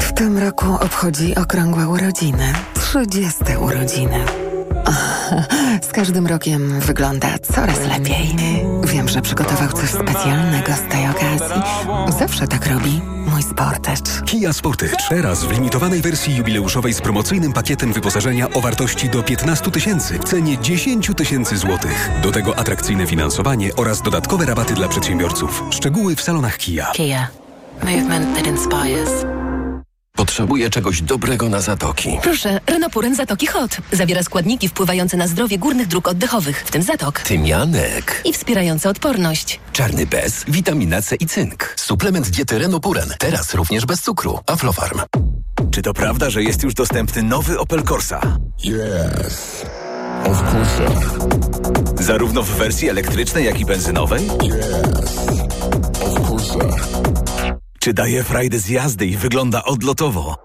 [0.01, 2.53] W tym roku obchodzi okrągłe urodziny.
[2.73, 4.25] 30 urodziny.
[5.89, 8.35] Z każdym rokiem wygląda coraz lepiej.
[8.83, 11.61] Wiem, że przygotował coś specjalnego z tej okazji.
[12.19, 14.21] Zawsze tak robi mój Sportage.
[14.25, 14.95] Kia Sportage.
[15.09, 20.23] Teraz w limitowanej wersji jubileuszowej z promocyjnym pakietem wyposażenia o wartości do 15 tysięcy w
[20.23, 22.09] cenie 10 tysięcy złotych.
[22.23, 25.63] Do tego atrakcyjne finansowanie oraz dodatkowe rabaty dla przedsiębiorców.
[25.69, 26.91] Szczegóły w salonach Kia.
[26.93, 27.27] Kia.
[27.83, 29.40] Movement that inspires.
[30.21, 32.17] Potrzebuję czegoś dobrego na zatoki.
[32.23, 33.77] Proszę, Renopuren Zatoki Hot.
[33.91, 37.19] Zawiera składniki wpływające na zdrowie górnych dróg oddechowych, w tym zatok.
[37.19, 38.21] Tymianek.
[38.25, 39.59] I wspierające odporność.
[39.73, 41.73] Czarny bez, witamina C i cynk.
[41.77, 43.13] Suplement diety Renopuren.
[43.19, 44.39] Teraz również bez cukru.
[44.47, 44.99] Aflofarm.
[45.71, 48.37] Czy to prawda, że jest już dostępny nowy Opel Corsa?
[48.65, 49.65] Yes.
[50.25, 50.83] Of course.
[52.03, 54.27] Zarówno w wersji elektrycznej, jak i benzynowej?
[54.43, 55.25] Yes.
[56.01, 57.20] Of course.
[57.83, 60.35] Czy daje frajdę z jazdy i wygląda odlotowo?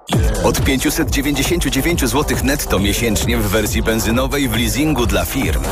[0.44, 5.62] Od 599 zł netto miesięcznie w wersji benzynowej w leasingu dla firm.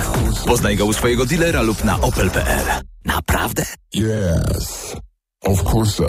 [0.46, 2.66] Poznaj go u swojego dealera lub na opel.pl.
[3.04, 3.64] Naprawdę?
[3.94, 4.96] Yes.
[5.44, 6.02] Of course.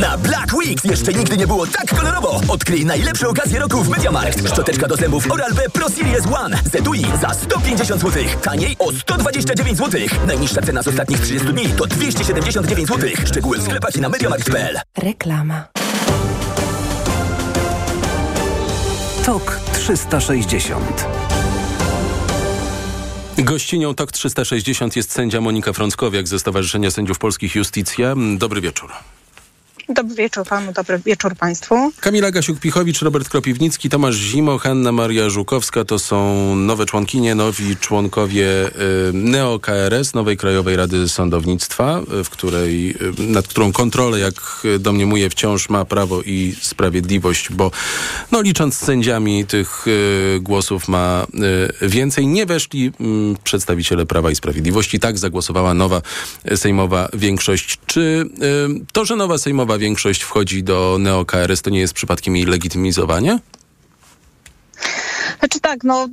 [0.00, 2.40] Na Black Weeks jeszcze nigdy nie było tak kolorowo.
[2.48, 4.48] Odkryj najlepsze okazje roku w MediaMarkt.
[4.48, 8.22] Szczoteczka do zębów Oral-B Pro Series One z etui za 150 zł.
[8.42, 10.00] Taniej o 129 zł.
[10.26, 13.10] Najniższa cena z ostatnich 30 dni to 279 zł.
[13.26, 14.78] Szczegóły w sklepach i na MediaMarkt.pl.
[14.98, 15.64] Reklama.
[19.24, 21.06] TOK 360
[23.38, 28.14] Gościnią TOK 360 jest sędzia Monika Frąckowiak ze Stowarzyszenia Sędziów Polskich Justicja.
[28.36, 28.90] Dobry wieczór.
[29.88, 31.92] Dobry wieczór panu, dobry wieczór państwu.
[32.00, 38.46] Kamila Gasiuk-Pichowicz, Robert Kropiwnicki, Tomasz Zimo, Hanna Maria Żukowska to są nowe członkinie, nowi członkowie
[38.66, 45.30] y, NEO-KRS, Nowej Krajowej Rady Sądownictwa, y, w której, y, nad którą kontrolę, jak domniemuje,
[45.30, 47.70] wciąż ma Prawo i Sprawiedliwość, bo
[48.32, 49.86] no, licząc z sędziami tych
[50.40, 51.26] głosów ma
[51.82, 52.26] więcej.
[52.26, 52.92] Nie weszli y,
[53.44, 55.00] przedstawiciele Prawa i Sprawiedliwości.
[55.00, 56.02] Tak zagłosowała nowa
[56.56, 57.78] sejmowa większość.
[57.86, 58.24] Czy
[58.92, 63.38] to, że nowa sejmowa większość wchodzi do neo-KRS, to nie jest przypadkiem jej legitymizowanie?
[65.38, 66.08] Znaczy tak, no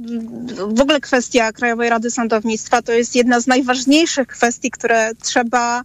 [0.68, 5.84] w ogóle kwestia Krajowej Rady Sądownictwa to jest jedna z najważniejszych kwestii, które trzeba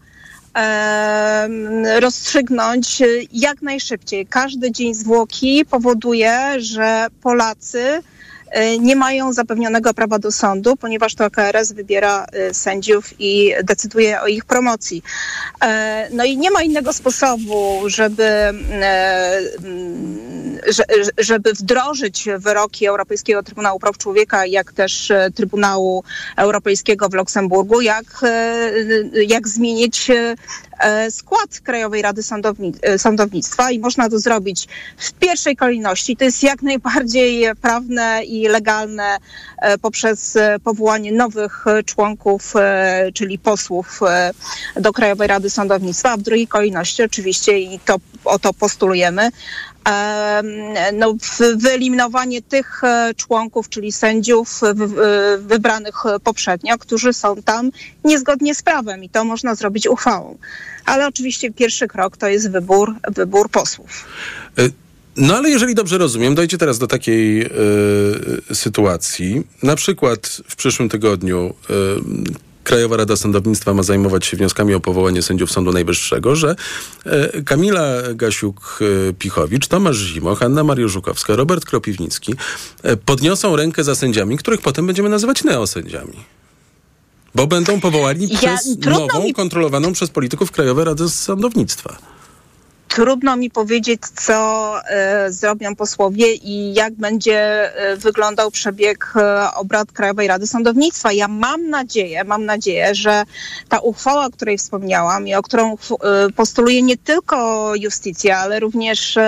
[0.57, 4.27] e, rozstrzygnąć jak najszybciej.
[4.27, 8.03] Każdy dzień zwłoki powoduje, że Polacy
[8.81, 14.27] nie mają zapewnionego prawa do sądu, ponieważ to KRS wybiera y, sędziów i decyduje o
[14.27, 15.03] ich promocji.
[15.63, 19.41] E, no i nie ma innego sposobu, żeby, e,
[20.69, 20.85] że-
[21.19, 26.05] żeby wdrożyć wyroki Europejskiego Trybunału Praw Człowieka, jak też e, Trybunału
[26.37, 28.71] Europejskiego w Luksemburgu, jak, e,
[29.27, 30.37] jak zmienić e, e,
[31.11, 32.23] skład Krajowej Rady
[32.83, 36.17] e, Sądownictwa i można to zrobić w pierwszej kolejności.
[36.17, 39.19] To jest jak najbardziej prawne i legalne
[39.59, 44.31] e, poprzez e, powołanie nowych e, członków, e, czyli posłów e,
[44.77, 49.31] do Krajowej Rady Sądownictwa, a w drugiej kolejności oczywiście i to o to postulujemy.
[50.93, 51.15] No,
[51.57, 57.71] wyeliminowanie tych e, członków, czyli sędziów wy- wybranych e, poprzednio, którzy są tam
[58.05, 60.39] niezgodnie z prawem i to można zrobić uchwałą.
[60.87, 64.05] Ale oczywiście pierwszy krok to jest wybór, wybór posłów.
[65.17, 67.51] No ale jeżeli dobrze rozumiem, dojdzie teraz do takiej
[68.53, 69.43] sytuacji.
[69.63, 71.55] Na przykład w przyszłym tygodniu
[72.65, 76.57] Krajowa Rada Sądownictwa ma zajmować się wnioskami o powołanie sędziów Sądu Najwyższego, że
[77.37, 82.35] y, Kamila Gasiuk-Pichowicz, Tomasz Zimoch, Anna Mariuszukowska, Robert Kropiwnicki
[82.85, 86.17] y, podniosą rękę za sędziami, których potem będziemy nazywać neosędziami.
[87.35, 91.97] Bo będą powołani Ja- przez nową, mi- kontrolowaną przez polityków Krajowej Rady Sądownictwa.
[92.95, 97.41] Trudno mi powiedzieć, co e, zrobią posłowie i jak będzie
[97.75, 101.13] e, wyglądał przebieg e, obrad Krajowej Rady Sądownictwa.
[101.13, 103.23] Ja mam nadzieję, mam nadzieję, że
[103.69, 105.77] ta uchwała, o której wspomniałam i o którą
[106.37, 109.19] postuluje nie tylko Justicja, ale również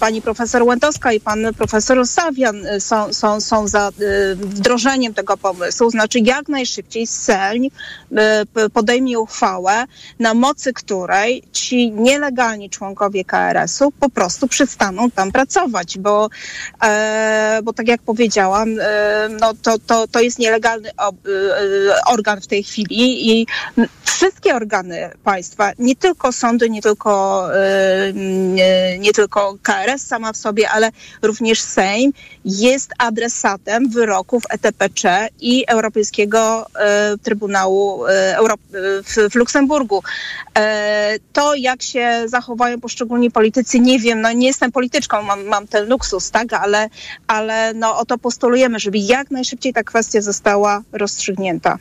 [0.00, 3.90] pani profesor Łętowska i pan profesor Sawian są, są, są za
[4.34, 5.90] wdrożeniem tego pomysłu.
[5.90, 7.68] Znaczy jak najszybciej Sejm
[8.72, 9.84] podejmie uchwałę,
[10.18, 16.28] na mocy której ci nielegalni członkowie KRS-u po prostu przestaną tam pracować, bo,
[16.82, 21.30] e, bo tak jak powiedziałam, e, no to, to, to jest nielegalny ob, e,
[22.06, 23.46] organ w tej chwili i
[24.04, 30.36] wszystkie organy państwa, nie tylko sądy, nie tylko, e, nie, nie tylko KRS sama w
[30.36, 30.90] sobie, ale
[31.22, 32.12] również Sejm
[32.44, 40.02] jest adresatem wyroków ETPC i Europejskiego e, Trybunału e, Euro- e, w, w Luksemburgu.
[41.32, 45.88] To, jak się zachowają poszczególni politycy, nie wiem, no nie jestem polityczką, mam, mam ten
[45.88, 46.88] luksus, tak, ale,
[47.26, 51.78] ale no o to postulujemy, żeby jak najszybciej ta kwestia została rozstrzygnięta.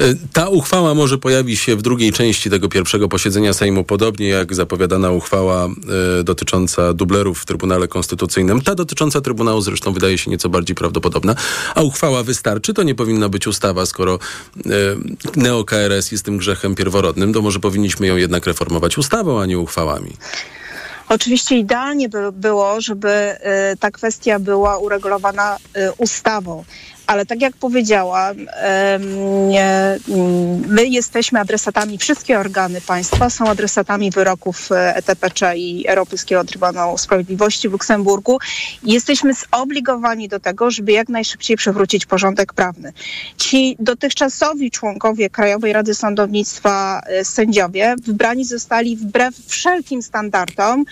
[0.00, 4.54] Y, Ta uchwała może pojawi się w drugiej części tego pierwszego posiedzenia Sejmu, podobnie jak
[4.54, 5.68] zapowiadana uchwała
[6.20, 8.60] y, dotycząca dublerów w Trybunale Konstytucyjnym.
[8.60, 11.34] Ta dotycząca Trybunału zresztą wydaje się nieco bardziej prawdopodobna.
[11.74, 12.74] A uchwała wystarczy?
[12.74, 14.18] To nie powinna być ustawa, skoro
[14.56, 14.70] y,
[15.36, 20.16] neo-KRS jest tym grzechem pierworodnym, to może powinniśmy ją jednak reformować ustawą, a nie uchwałami.
[21.08, 23.36] Oczywiście idealnie by było, żeby
[23.80, 25.56] ta kwestia była uregulowana
[25.98, 26.64] ustawą.
[27.10, 29.50] Ale tak jak powiedziałam, mm,
[30.68, 37.68] my jesteśmy adresatami, wszystkie organy państwa są adresatami wyroków e, ETPC i Europejskiego Trybunału Sprawiedliwości
[37.68, 38.38] w Luksemburgu.
[38.82, 42.92] Jesteśmy zobligowani do tego, żeby jak najszybciej przywrócić porządek prawny.
[43.36, 50.84] Ci dotychczasowi członkowie Krajowej Rady Sądownictwa, e, sędziowie, wybrani zostali wbrew wszelkim standardom, e,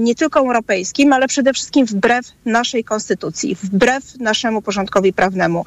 [0.00, 5.64] nie tylko europejskim, ale przede wszystkim wbrew naszej konstytucji, wbrew naszemu porządkowi prawnemu.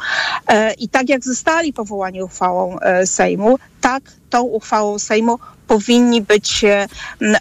[0.48, 6.64] E, I tak jak zostali powołani uchwałą e, Sejmu, tak tą uchwałą Sejmu powinni być
[6.64, 6.88] e,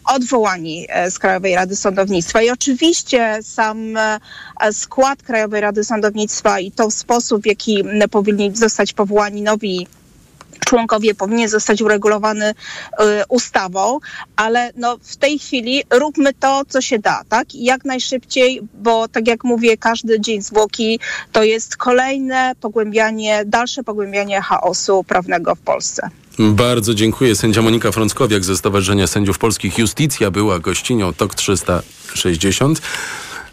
[0.05, 2.42] odwołani e, z Krajowej Rady Sądownictwa.
[2.42, 4.20] I oczywiście sam e,
[4.72, 9.87] skład Krajowej Rady Sądownictwa i to sposób, w jaki powinni zostać powołani nowi
[10.67, 12.55] członkowie powinien zostać uregulowany y,
[13.29, 13.99] ustawą,
[14.37, 17.55] ale no, w tej chwili róbmy to, co się da, tak?
[17.55, 21.01] Jak najszybciej, bo tak jak mówię, każdy dzień zwłoki
[21.33, 26.11] to jest kolejne pogłębianie, dalsze pogłębianie chaosu prawnego w Polsce.
[26.38, 27.37] Bardzo dziękuję.
[27.37, 32.81] Sędzia Monika Frąckowiak ze Stowarzyszenia Sędziów Polskich Justicja była gościnią TOK 360.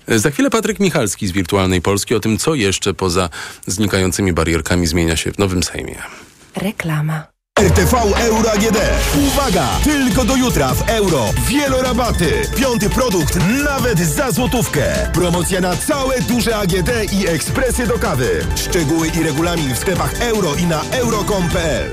[0.07, 3.29] Za chwilę Patryk Michalski z Wirtualnej Polski o tym, co jeszcze poza
[3.67, 5.95] znikającymi barierkami zmienia się w nowym Sejmie.
[6.55, 7.31] Reklama.
[7.59, 8.77] RTV Euro AGD.
[9.27, 9.67] Uwaga!
[9.83, 11.25] Tylko do jutra w euro.
[11.47, 12.31] Wielorabaty.
[12.57, 15.11] Piąty produkt nawet za złotówkę.
[15.13, 18.45] Promocja na całe duże AGD i ekspresy do kawy.
[18.55, 21.91] Szczegóły i regulamin w sklepach euro i na euro.com.pl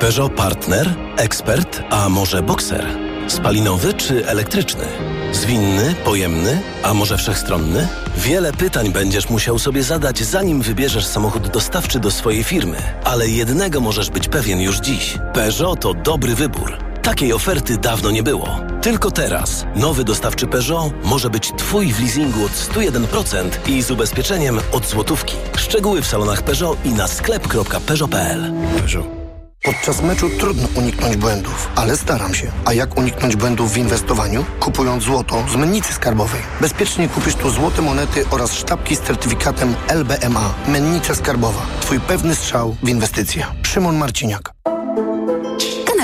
[0.00, 3.03] Peugeot Partner, ekspert, a może bokser?
[3.26, 4.84] Spalinowy czy elektryczny?
[5.32, 7.88] Zwinny, pojemny, a może wszechstronny?
[8.16, 12.76] Wiele pytań będziesz musiał sobie zadać, zanim wybierzesz samochód dostawczy do swojej firmy.
[13.04, 15.18] Ale jednego możesz być pewien już dziś.
[15.34, 16.78] Peugeot to dobry wybór.
[17.02, 18.60] Takiej oferty dawno nie było.
[18.82, 24.60] Tylko teraz nowy dostawczy Peugeot może być Twój w leasingu od 101% i z ubezpieczeniem
[24.72, 25.36] od złotówki.
[25.56, 28.52] Szczegóły w salonach Peugeot i na sklep.peugeot.pl.
[28.78, 29.23] Peugeot.
[29.64, 32.50] Podczas meczu trudno uniknąć błędów, ale staram się.
[32.64, 34.44] A jak uniknąć błędów w inwestowaniu?
[34.60, 36.40] Kupując złoto z mennicy skarbowej.
[36.60, 40.54] Bezpiecznie kupisz tu złote monety oraz sztabki z certyfikatem LBMA.
[40.68, 41.66] Mennica skarbowa.
[41.80, 43.46] Twój pewny strzał w inwestycje.
[43.62, 44.54] Szymon Marciniak.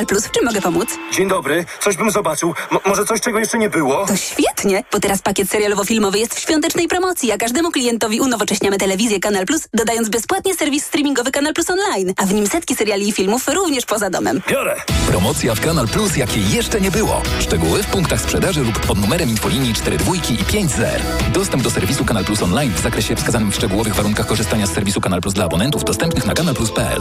[0.01, 0.89] Kanal Plus, w czym mogę pomóc?
[1.13, 2.55] Dzień dobry, coś bym zobaczył.
[2.73, 4.07] M może coś, czego jeszcze nie było?
[4.07, 9.21] To świetnie, bo teraz pakiet serialowo-filmowy jest w świątecznej promocji, a każdemu klientowi unowocześniamy telewizję
[9.21, 13.13] Kanal Plus, dodając bezpłatnie serwis streamingowy Kanal Plus Online, a w nim setki seriali i
[13.13, 14.43] filmów również poza domem.
[14.49, 14.77] Biorę!
[15.09, 17.23] Promocja w Kanal Plus, jakiej jeszcze nie było.
[17.41, 20.73] Szczegóły w punktach sprzedaży lub pod numerem infolinii 42 i 50.
[21.33, 25.01] Dostęp do serwisu Kanal Plus Online w zakresie wskazanym w szczegółowych warunkach korzystania z serwisu
[25.01, 27.01] Kanal Plus dla abonentów dostępnych na kanalplus.pl.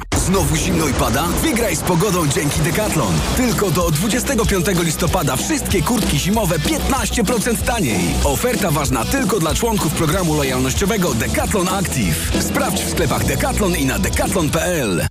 [0.25, 1.27] Znowu zimno i pada?
[1.27, 3.13] Wygraj z pogodą dzięki Decathlon.
[3.37, 8.13] Tylko do 25 listopada wszystkie kurtki zimowe 15% taniej.
[8.23, 12.31] Oferta ważna tylko dla członków programu lojalnościowego Decathlon Active.
[12.39, 15.10] Sprawdź w sklepach Decathlon i na decathlon.pl.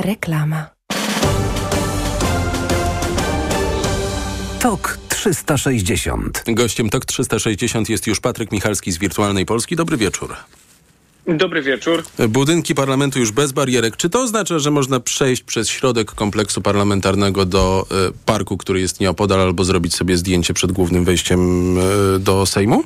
[0.00, 0.66] Reklama.
[4.60, 6.44] TOK 360.
[6.46, 9.76] Gościem TOK 360 jest już Patryk Michalski z Wirtualnej Polski.
[9.76, 10.34] Dobry wieczór.
[11.26, 12.02] Dobry wieczór.
[12.28, 13.96] Budynki parlamentu już bez barierek.
[13.96, 19.00] Czy to oznacza, że można przejść przez środek kompleksu parlamentarnego do y, parku, który jest
[19.00, 22.84] nieopodal, albo zrobić sobie zdjęcie przed głównym wejściem y, do Sejmu?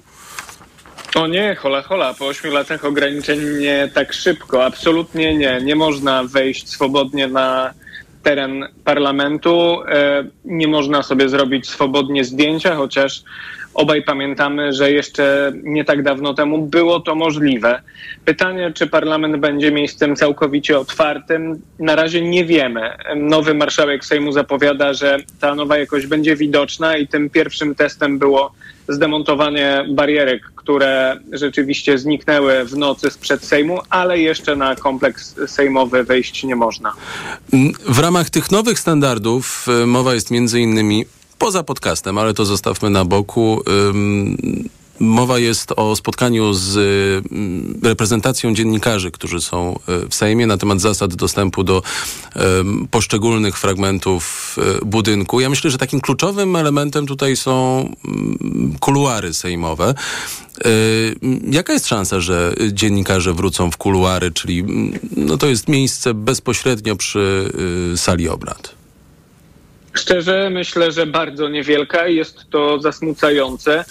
[1.15, 4.65] O nie, hola hola, po ośmiu latach ograniczeń nie tak szybko.
[4.65, 5.61] Absolutnie nie.
[5.63, 7.75] Nie można wejść swobodnie na
[8.23, 9.83] teren parlamentu.
[9.89, 13.23] E, nie można sobie zrobić swobodnie zdjęcia, chociaż
[13.75, 17.83] obaj pamiętamy, że jeszcze nie tak dawno temu było to możliwe.
[18.25, 22.97] Pytanie, czy parlament będzie miejscem całkowicie otwartym, na razie nie wiemy.
[23.17, 28.53] Nowy marszałek Sejmu zapowiada, że ta nowa jakość będzie widoczna i tym pierwszym testem było
[28.91, 36.45] zdemontowanie barierek, które rzeczywiście zniknęły w nocy sprzed Sejmu, ale jeszcze na kompleks sejmowy wejść
[36.45, 36.93] nie można.
[37.89, 41.05] W ramach tych nowych standardów y, mowa jest między innymi
[41.39, 43.63] poza podcastem, ale to zostawmy na boku.
[45.01, 46.77] Mowa jest o spotkaniu z
[47.83, 51.83] reprezentacją dziennikarzy, którzy są y, w Sejmie na temat zasad dostępu do
[52.91, 55.41] poszczególnych fragmentów y, budynku.
[55.41, 57.89] Ja myślę, że takim kluczowym elementem tutaj są
[58.81, 59.95] kuluary sejmowe.
[60.67, 61.17] Y,
[61.51, 64.65] jaka jest szansa, że dziennikarze wrócą w kuluary, czyli
[65.17, 67.53] no to jest miejsce bezpośrednio przy
[67.97, 68.75] sali obrad?
[69.93, 73.85] Szczerze myślę, że bardzo niewielka i jest to zasmucające.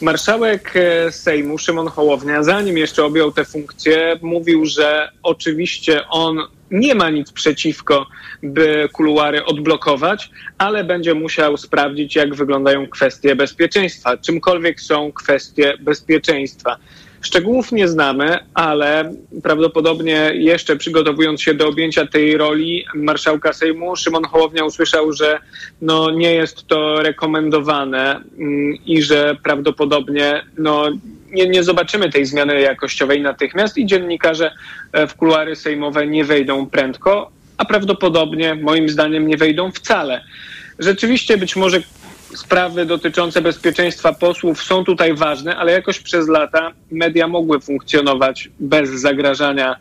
[0.00, 6.38] Marszałek e, Sejmu Szymon Hołownia, zanim jeszcze objął tę funkcję, mówił, że oczywiście on
[6.70, 8.06] nie ma nic przeciwko,
[8.42, 14.16] by kuluary odblokować, ale będzie musiał sprawdzić, jak wyglądają kwestie bezpieczeństwa.
[14.16, 16.76] Czymkolwiek są kwestie bezpieczeństwa.
[17.20, 24.24] Szczegółów nie znamy, ale prawdopodobnie jeszcze przygotowując się do objęcia tej roli marszałka Sejmu, Szymon
[24.24, 25.38] Hołownia usłyszał, że
[25.82, 30.90] no, nie jest to rekomendowane mm, i że prawdopodobnie no,
[31.32, 34.52] nie, nie zobaczymy tej zmiany jakościowej natychmiast i dziennikarze
[34.92, 40.24] e, w kuluary sejmowe nie wejdą prędko, a prawdopodobnie moim zdaniem nie wejdą wcale.
[40.78, 41.80] Rzeczywiście być może
[42.34, 48.90] sprawy dotyczące bezpieczeństwa posłów są tutaj ważne, ale jakoś przez lata media mogły funkcjonować bez
[48.90, 49.76] zagrażania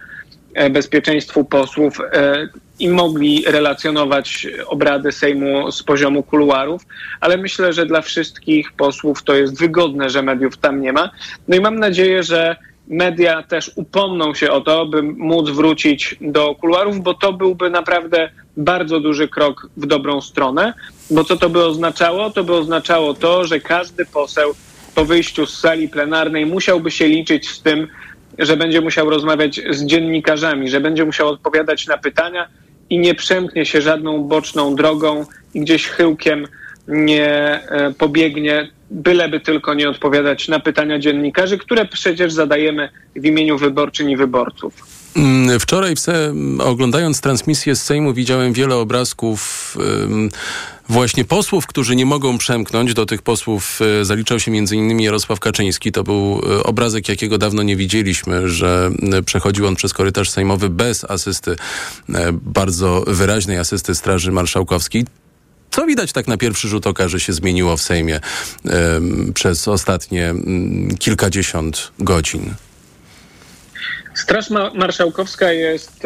[0.53, 6.85] e, bezpieczeństwu posłów e, i mogli relacjonować obrady Sejmu z poziomu kuluarów,
[7.19, 11.11] ale myślę, że dla wszystkich posłów to jest wygodne, że mediów tam nie ma.
[11.47, 12.55] No i mam nadzieję, że
[12.89, 18.29] media też upomną się o to, by móc wrócić do kuluarów, bo to byłby naprawdę
[18.57, 20.73] bardzo duży krok w dobrą stronę.
[21.11, 22.29] Bo co to by oznaczało?
[22.29, 24.53] To by oznaczało to, że każdy poseł
[24.95, 27.87] po wyjściu z sali plenarnej musiałby się liczyć z tym,
[28.37, 32.47] że będzie musiał rozmawiać z dziennikarzami, że będzie musiał odpowiadać na pytania
[32.89, 36.47] i nie przemknie się żadną boczną drogą i gdzieś chyłkiem
[36.87, 37.29] nie
[37.69, 44.09] e, pobiegnie, byleby tylko nie odpowiadać na pytania dziennikarzy, które przecież zadajemy w imieniu wyborczyń
[44.09, 44.73] i wyborców.
[45.15, 45.93] Mm, wczoraj
[46.59, 49.77] oglądając transmisję z Sejmu widziałem wiele obrazków
[50.89, 52.93] właśnie posłów, którzy nie mogą przemknąć.
[52.93, 54.99] Do tych posłów e, zaliczał się m.in.
[54.99, 55.91] Jarosław Kaczyński.
[55.91, 58.91] To był e, obrazek, jakiego dawno nie widzieliśmy, że
[59.25, 61.55] przechodził on przez korytarz sejmowy bez asysty,
[62.31, 65.05] bardzo wyraźnej asysty Straży Marszałkowskiej.
[65.71, 68.19] Co widać tak na pierwszy rzut oka, że się zmieniło w Sejmie
[69.33, 70.33] przez ostatnie
[70.99, 72.53] kilkadziesiąt godzin?
[74.15, 76.03] Straż Marszałkowska jest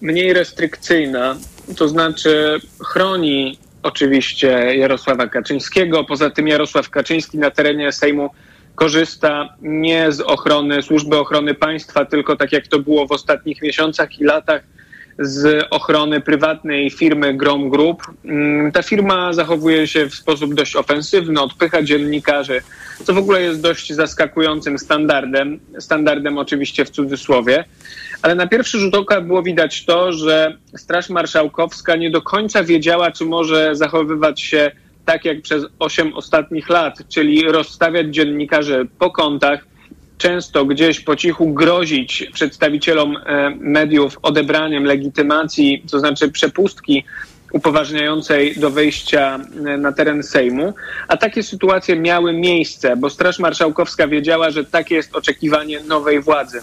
[0.00, 1.36] mniej restrykcyjna,
[1.76, 6.04] to znaczy chroni oczywiście Jarosława Kaczyńskiego.
[6.04, 8.30] Poza tym Jarosław Kaczyński na terenie Sejmu
[8.74, 14.20] korzysta nie z ochrony służby ochrony państwa, tylko tak jak to było w ostatnich miesiącach
[14.20, 14.62] i latach
[15.20, 18.02] z ochrony prywatnej firmy Grom Group.
[18.24, 22.60] Mm, ta firma zachowuje się w sposób dość ofensywny, odpycha dziennikarzy,
[23.04, 27.64] co w ogóle jest dość zaskakującym standardem, standardem oczywiście w cudzysłowie.
[28.22, 33.10] Ale na pierwszy rzut oka było widać to, że Straż Marszałkowska nie do końca wiedziała,
[33.10, 34.70] czy może zachowywać się
[35.04, 39.66] tak jak przez osiem ostatnich lat, czyli rozstawiać dziennikarzy po kątach,
[40.20, 47.04] często gdzieś po cichu grozić przedstawicielom e, mediów odebraniem legitymacji, to znaczy przepustki
[47.52, 50.74] upoważniającej do wejścia e, na teren Sejmu,
[51.08, 56.60] a takie sytuacje miały miejsce, bo Straż Marszałkowska wiedziała, że takie jest oczekiwanie nowej władzy.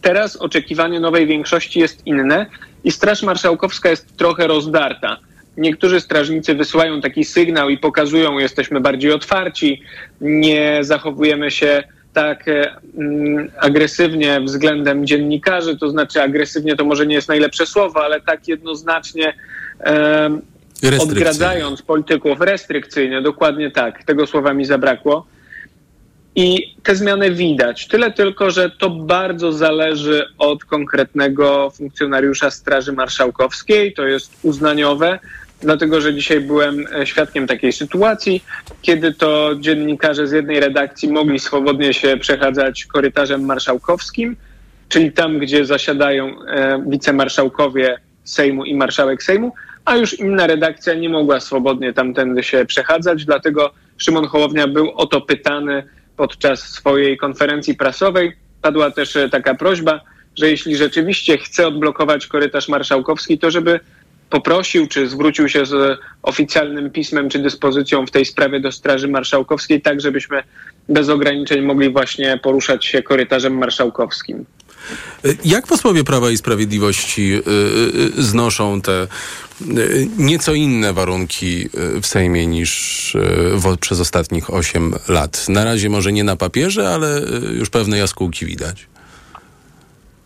[0.00, 2.46] Teraz oczekiwanie nowej większości jest inne
[2.84, 5.16] i Straż Marszałkowska jest trochę rozdarta.
[5.56, 9.82] Niektórzy strażnicy wysyłają taki sygnał i pokazują, jesteśmy bardziej otwarci,
[10.20, 11.84] nie zachowujemy się
[12.14, 18.04] tak e, mm, agresywnie względem dziennikarzy, to znaczy agresywnie to może nie jest najlepsze słowo,
[18.04, 19.34] ale tak jednoznacznie
[21.00, 25.26] odgradzając polityków restrykcyjnie, dokładnie tak, tego słowa mi zabrakło.
[26.36, 27.88] I te zmiany widać.
[27.88, 33.94] Tyle tylko, że to bardzo zależy od konkretnego funkcjonariusza Straży Marszałkowskiej.
[33.94, 35.18] To jest uznaniowe,
[35.64, 38.44] dlatego że dzisiaj byłem e, świadkiem takiej sytuacji,
[38.82, 44.36] kiedy to dziennikarze z jednej redakcji mogli swobodnie się przechadzać korytarzem marszałkowskim,
[44.88, 49.52] czyli tam, gdzie zasiadają e, wicemarszałkowie Sejmu i marszałek Sejmu,
[49.84, 55.06] a już inna redakcja nie mogła swobodnie tamtędy się przechadzać, dlatego Szymon Hołownia był o
[55.06, 55.82] to pytany
[56.16, 58.32] podczas swojej konferencji prasowej.
[58.62, 60.00] Padła też e, taka prośba,
[60.36, 63.80] że jeśli rzeczywiście chce odblokować korytarz marszałkowski, to żeby
[64.30, 69.82] poprosił, czy zwrócił się z oficjalnym pismem, czy dyspozycją w tej sprawie do Straży Marszałkowskiej,
[69.82, 70.42] tak żebyśmy
[70.88, 74.44] bez ograniczeń mogli właśnie poruszać się korytarzem marszałkowskim.
[75.44, 77.42] Jak posłowie Prawa i Sprawiedliwości y,
[78.18, 79.06] y, znoszą te
[79.62, 81.68] y, nieco inne warunki
[82.02, 83.16] w Sejmie niż
[83.80, 85.48] przez ostatnich 8 lat?
[85.48, 87.22] Na razie może nie na papierze, ale
[87.52, 88.86] już pewne jaskółki widać.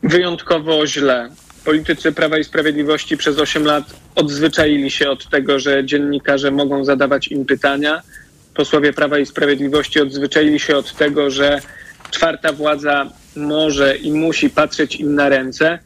[0.03, 1.31] Wyjątkowo źle
[1.69, 7.29] politycy Prawa i Sprawiedliwości przez 8 lat odzwyczaili się od tego, że dziennikarze mogą zadawać
[7.29, 8.03] im pytania.
[8.55, 11.61] Posłowie Prawa i Sprawiedliwości odzwyczaili się od tego, że
[12.11, 15.79] czwarta władza może i musi patrzeć im na ręce.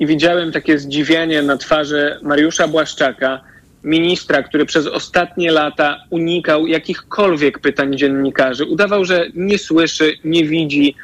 [0.00, 3.40] I widziałem takie zdziwienie na twarzy Mariusza Błaszczaka,
[3.84, 8.64] ministra, który przez ostatnie lata unikał jakichkolwiek pytań dziennikarzy.
[8.64, 10.94] Udawał, że nie słyszy, nie widzi,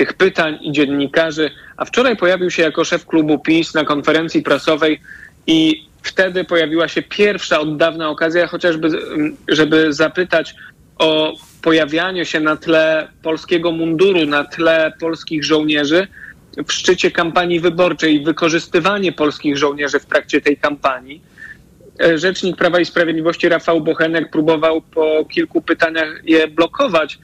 [0.00, 5.00] tych pytań i dziennikarzy, a wczoraj pojawił się jako szef klubu PiS na konferencji prasowej
[5.46, 8.88] i wtedy pojawiła się pierwsza od dawna okazja, chociażby,
[9.48, 10.54] żeby zapytać
[10.98, 11.32] o
[11.62, 16.06] pojawianie się na tle polskiego munduru, na tle polskich żołnierzy
[16.66, 21.22] w szczycie kampanii wyborczej, wykorzystywanie polskich żołnierzy w trakcie tej kampanii.
[22.14, 27.18] Rzecznik Prawa i Sprawiedliwości Rafał Bochenek próbował po kilku pytaniach je blokować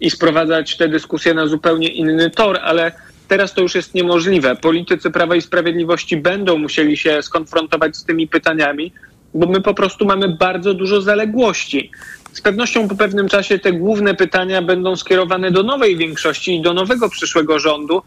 [0.00, 2.92] i sprowadzać tę dyskusję na zupełnie inny tor, ale
[3.28, 4.56] teraz to już jest niemożliwe.
[4.56, 8.92] Politycy Prawa i Sprawiedliwości będą musieli się skonfrontować z tymi pytaniami,
[9.34, 11.90] bo my po prostu mamy bardzo dużo zaległości.
[12.32, 16.74] Z pewnością po pewnym czasie te główne pytania będą skierowane do nowej większości i do
[16.74, 18.02] nowego przyszłego rządu,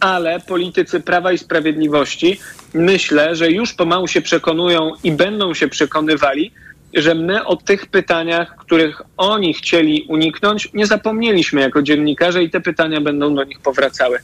[0.00, 2.40] ale politycy Prawa i Sprawiedliwości
[2.74, 6.52] myślę, że już pomału się przekonują i będą się przekonywali,
[6.94, 12.60] że my o tych pytaniach, których oni chcieli uniknąć, nie zapomnieliśmy jako dziennikarze i te
[12.60, 14.18] pytania będą do nich powracały.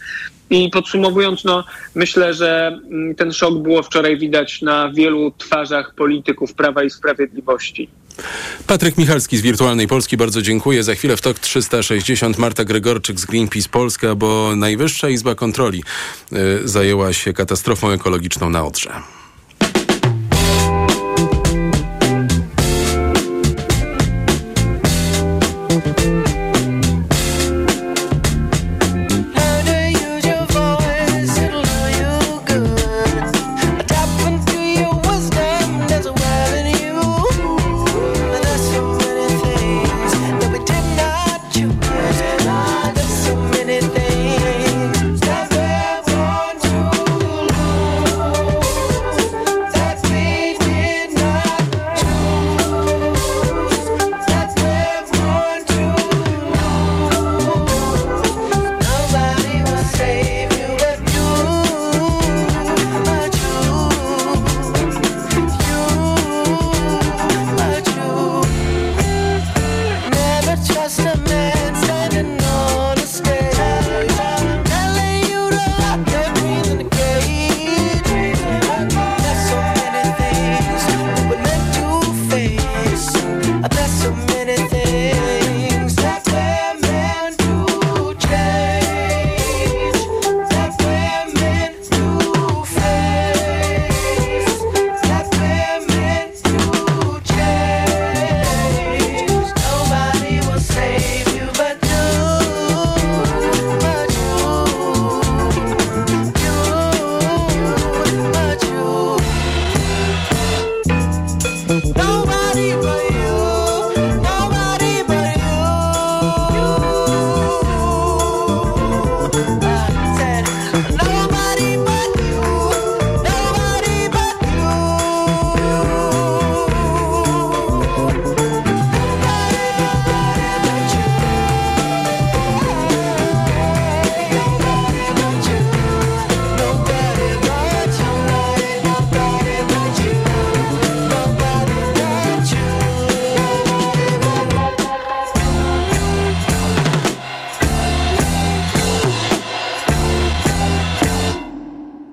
[0.50, 1.64] I podsumowując, no,
[1.94, 7.88] myślę, że mm, ten szok było wczoraj widać na wielu twarzach polityków Prawa i Sprawiedliwości.
[8.66, 10.82] Patryk Michalski z Wirtualnej Polski, bardzo dziękuję.
[10.82, 15.82] Za chwilę w TOK 360 Marta Gregorczyk z Greenpeace Polska, bo Najwyższa Izba Kontroli
[16.32, 19.15] y, zajęła się katastrofą ekologiczną na Odrze.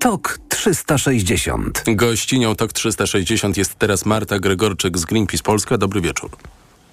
[0.04, 1.82] TOK 360.
[1.86, 5.78] Gościnią TOK 360 jest teraz Marta Gregorczyk z Greenpeace Polska.
[5.78, 6.30] Dobry wieczór.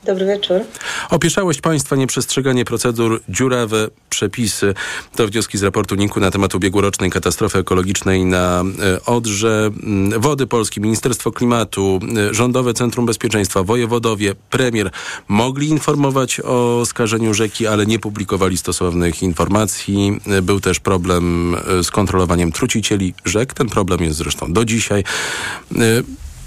[0.06, 0.62] Dobry wieczór.
[1.10, 4.74] Opieszałość państwa, nieprzestrzeganie procedur, dziurawe przepisy.
[5.16, 9.70] To wnioski z raportu NIK-u na temat ubiegłorocznej katastrofy ekologicznej na e, Odrze.
[9.84, 12.00] Mm, Wody Polskie, Ministerstwo Klimatu,
[12.30, 14.92] e, Rządowe Centrum Bezpieczeństwa, wojewodowie, premier
[15.28, 20.20] mogli informować o skażeniu rzeki, ale nie publikowali stosownych informacji.
[20.28, 23.54] E, Był też problem z kontrolowaniem trucicieli rzek.
[23.54, 25.04] Ten problem jest zresztą do dzisiaj.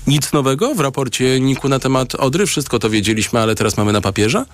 [0.07, 2.47] Nic nowego w raporcie NIK-u na temat Odry?
[2.47, 4.45] Wszystko to wiedzieliśmy, ale teraz mamy na papierze?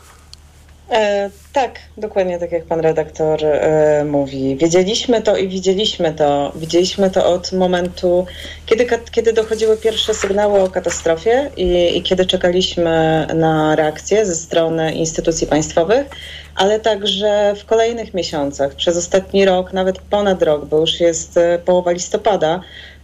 [0.90, 4.56] E, tak, dokładnie tak jak pan redaktor e, mówi.
[4.56, 6.52] Wiedzieliśmy to i widzieliśmy to.
[6.56, 8.26] Widzieliśmy to od momentu,
[8.66, 14.92] kiedy, kiedy dochodziły pierwsze sygnały o katastrofie i, i kiedy czekaliśmy na reakcję ze strony
[14.92, 16.06] instytucji państwowych,
[16.54, 21.58] ale także w kolejnych miesiącach, przez ostatni rok, nawet ponad rok, bo już jest e,
[21.58, 22.60] połowa listopada,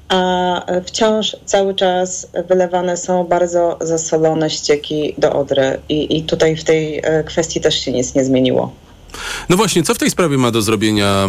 [0.09, 6.65] a wciąż cały czas wylewane są bardzo zasolone ścieki do Odry i, i tutaj w
[6.65, 8.73] tej e, kwestii też się nic nie zmieniło.
[9.49, 11.29] No właśnie, co w tej sprawie ma do zrobienia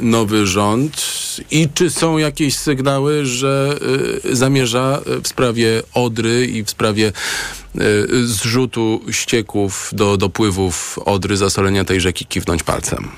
[0.00, 1.02] y, nowy rząd
[1.50, 3.78] i czy są jakieś sygnały, że
[4.32, 7.12] zamierza w sprawie Odry i w sprawie
[8.24, 13.10] zrzutu ścieków do dopływów Odry, zasolenia tej rzeki kiwnąć palcem?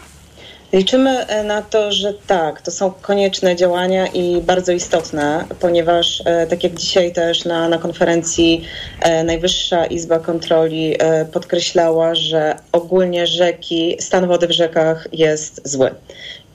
[0.72, 6.46] Liczymy e, na to, że tak, to są konieczne działania i bardzo istotne, ponieważ e,
[6.46, 8.64] tak jak dzisiaj też na, na konferencji
[9.00, 10.96] e, Najwyższa Izba Kontroli
[11.32, 15.90] podkreślała, że ogólnie rzeki, stan wody w rzekach jest zły.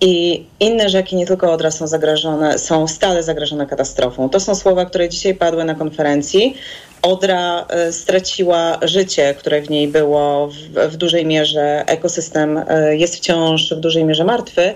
[0.01, 4.29] I inne rzeki, nie tylko Odra, są zagrożone, są stale zagrożone katastrofą.
[4.29, 6.57] To są słowa, które dzisiaj padły na konferencji.
[7.01, 11.83] Odra e, straciła życie, które w niej było w, w dużej mierze.
[11.87, 14.73] Ekosystem e, jest wciąż w dużej mierze martwy.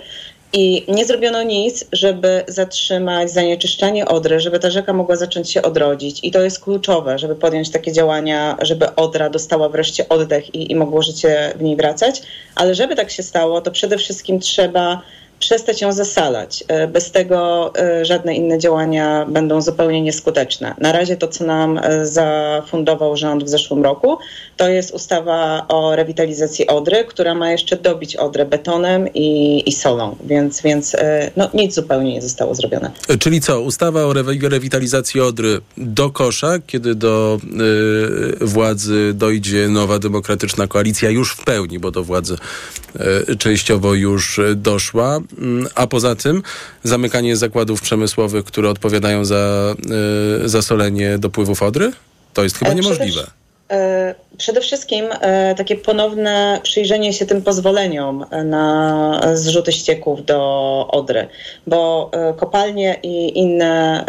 [0.54, 6.20] I nie zrobiono nic, żeby zatrzymać zanieczyszczenie Odry, żeby ta rzeka mogła zacząć się odrodzić.
[6.24, 10.76] I to jest kluczowe, żeby podjąć takie działania, żeby Odra dostała wreszcie oddech i, i
[10.76, 12.22] mogło życie w niej wracać.
[12.56, 15.02] Ale żeby tak się stało, to przede wszystkim trzeba
[15.42, 16.64] przestać ją zasalać.
[16.68, 20.76] E, bez tego e, żadne inne działania będą zupełnie nieskuteczne.
[20.78, 24.18] Na razie to, co nam e, zafundował rząd w zeszłym roku,
[24.58, 30.16] to jest ustawa o rewitalizacji Odry, która ma jeszcze dobić Odrę betonem i, i solą,
[30.24, 30.96] więc, więc
[31.38, 32.92] no, nic zupełnie nie zostało zrobione.
[33.20, 34.14] Czyli co, ustawa o
[34.50, 37.40] rewitalizacji Odry do kosza, kiedy do
[38.42, 42.36] y, władzy dojdzie nowa demokratyczna koalicja już w pełni, bo do władzy
[43.30, 45.20] y, częściowo już doszła.
[45.38, 46.44] Mm, a poza tym
[46.84, 49.76] zamykanie zakładów przemysłowych, które odpowiadają za
[50.46, 51.92] y, zasolenie dopływów Odry?
[52.34, 53.28] To jest chyba e, niemożliwe.
[53.72, 61.28] E, przede wszystkim e, takie ponowne przyjrzenie się tym pozwoleniom na zrzuty ścieków do Odry,
[61.68, 64.06] bo kopalnie i inne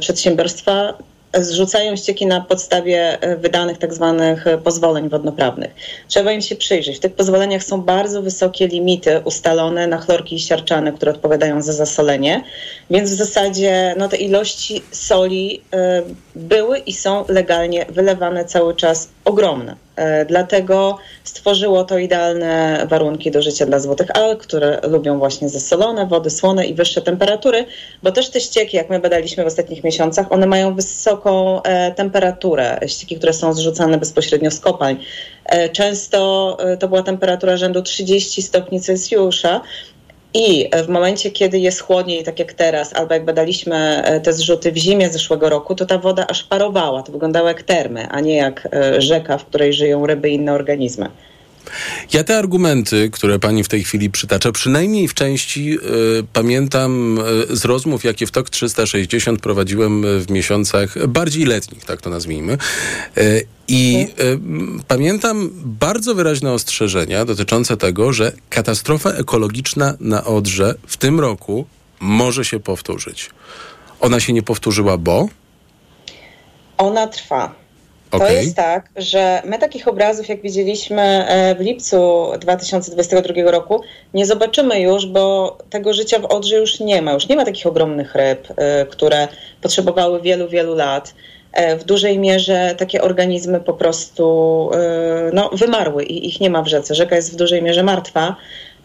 [0.00, 0.94] przedsiębiorstwa
[1.34, 5.74] zrzucają ścieki na podstawie e, wydanych tak zwanych e, pozwoleń wodnoprawnych.
[6.08, 6.96] Trzeba im się przyjrzeć.
[6.96, 12.44] W tych pozwoleniach są bardzo wysokie limity ustalone na chlorki siarczane, które odpowiadają za zasolenie,
[12.90, 19.08] więc w zasadzie no, te ilości soli y, były i są legalnie wylewane cały czas
[19.24, 19.87] ogromne.
[19.98, 26.06] E, dlatego stworzyło to idealne warunki do życia dla złotych alg, które lubią właśnie zasolone
[26.06, 27.64] wody, słone i wyższe temperatury,
[28.02, 32.80] bo też te ścieki, jak my badaliśmy w ostatnich miesiącach, one mają wysoką e, temperaturę,
[32.86, 34.96] ścieki, które są zrzucane bezpośrednio z kopalń.
[35.44, 39.60] E, często to była temperatura rzędu 30 stopni Celsjusza,
[40.34, 44.72] i w momencie, kiedy jest chłodniej, tak jak teraz, albo jak badaliśmy e, te zrzuty
[44.72, 47.02] w zimie zeszłego roku, to ta woda aż parowała.
[47.02, 50.52] To wyglądało jak termy, a nie jak e, rzeka, w której żyją ryby i inne
[50.52, 51.10] organizmy.
[52.12, 57.18] Ja te argumenty, które pani w tej chwili przytacza, przynajmniej w części y, pamiętam
[57.50, 62.58] y, z rozmów, jakie w TOK 360 prowadziłem w miesiącach bardziej letnich, tak to nazwijmy.
[63.18, 64.06] Y, I
[64.88, 71.66] pamiętam bardzo wyraźne ostrzeżenia dotyczące tego, że katastrofa ekologiczna na Odrze w tym roku
[72.00, 73.30] może się powtórzyć.
[74.00, 75.28] Ona się nie powtórzyła, bo?
[76.78, 77.54] Ona trwa.
[78.10, 78.28] Okay.
[78.28, 83.80] To jest tak, że my takich obrazów, jak widzieliśmy e, w lipcu 2022 roku,
[84.14, 87.12] nie zobaczymy już, bo tego życia w Odrze już nie ma.
[87.12, 89.28] Już nie ma takich ogromnych ryb, e, które
[89.62, 91.14] potrzebowały wielu, wielu lat.
[91.52, 94.70] E, w dużej mierze takie organizmy po prostu
[95.32, 96.94] no, wymarły i ich nie ma w rzece.
[96.94, 98.36] Rzeka jest w dużej mierze martwa.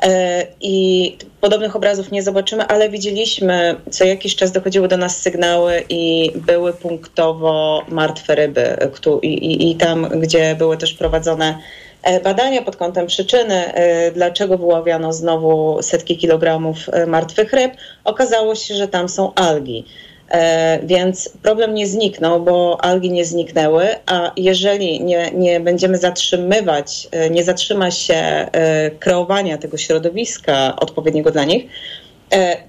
[0.03, 5.83] E, I podobnych obrazów nie zobaczymy, ale widzieliśmy, co jakiś czas dochodziły do nas sygnały
[5.89, 8.77] i były punktowo martwe ryby.
[9.21, 11.57] I, tam, gdzie były też prowadzone
[12.03, 16.77] e, badania pod kątem przyczyny, e, dlaczego wyławiano znowu setki kilogramów
[17.07, 17.73] martwych ryb,
[18.03, 19.85] okazało się, że tam są algi.
[20.33, 27.07] E, więc problem nie zniknął, bo algi nie zniknęły, a jeżeli nie, nie będziemy zatrzymywać,
[27.11, 31.63] e, nie zatrzyma się e, kreowania tego środowiska odpowiedniego dla nich,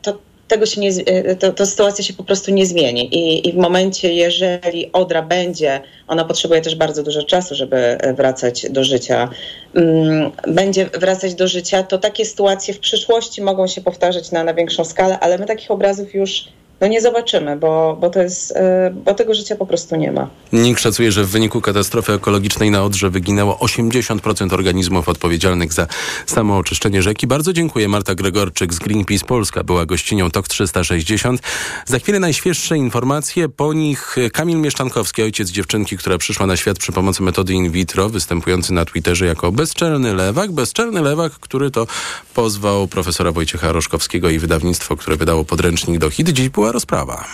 [0.02, 0.90] to tego się nie,
[1.38, 3.14] to, to sytuacja się po prostu nie zmieni.
[3.14, 8.66] I, I, w momencie, jeżeli Odra będzie, ona potrzebuje też bardzo dużo czasu, żeby wracać
[8.70, 9.28] do życia,
[9.74, 14.54] mm, będzie wracać do życia, to takie sytuacje w przyszłości mogą się powtarzać na, na
[14.54, 16.48] większą skalę, ale my takich obrazów już
[16.80, 20.28] no nie zobaczymy, bo, bo, to jest, e, bo tego życia po prostu nie ma.
[20.52, 25.86] NIK szacuje, że w wyniku katastrofy ekologicznej na Odrze wyginęło 80% organizmów odpowiedzialnych za
[26.26, 27.26] samooczyszczenie rzeki.
[27.26, 27.88] Bardzo dziękuję.
[27.88, 31.40] Marta Gregorczyk z Greenpeace Polska była gościnią TOK 360.
[31.86, 33.48] Za chwilę najświeższe informacje.
[33.48, 38.08] Po nich Kamil Mieszczankowski, ojciec dziewczynki, która przyszła na świat przy pomocy metody in vitro,
[38.08, 40.52] występujący na Twitterze jako bezczelny lewak.
[40.52, 41.86] Bezczelny lewak, który to
[42.34, 46.28] pozwał profesora Wojciecha Roszkowskiego i wydawnictwo, które wydało podręcznik do HIT.
[46.28, 47.24] Dziś rozprawa.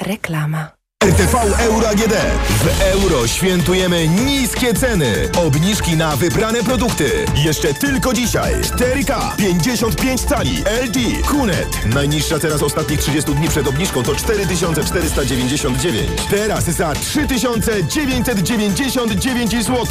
[0.00, 0.81] Reklama.
[1.02, 2.12] RTV Euro AGD.
[2.48, 5.28] W euro świętujemy niskie ceny.
[5.46, 7.10] Obniżki na wybrane produkty.
[7.36, 8.54] Jeszcze tylko dzisiaj.
[8.54, 11.86] 4K, 55 cali, LG, Kunet.
[11.86, 16.10] Najniższa teraz ostatnich 30 dni przed obniżką to 4499.
[16.30, 19.86] Teraz za 3999 zł.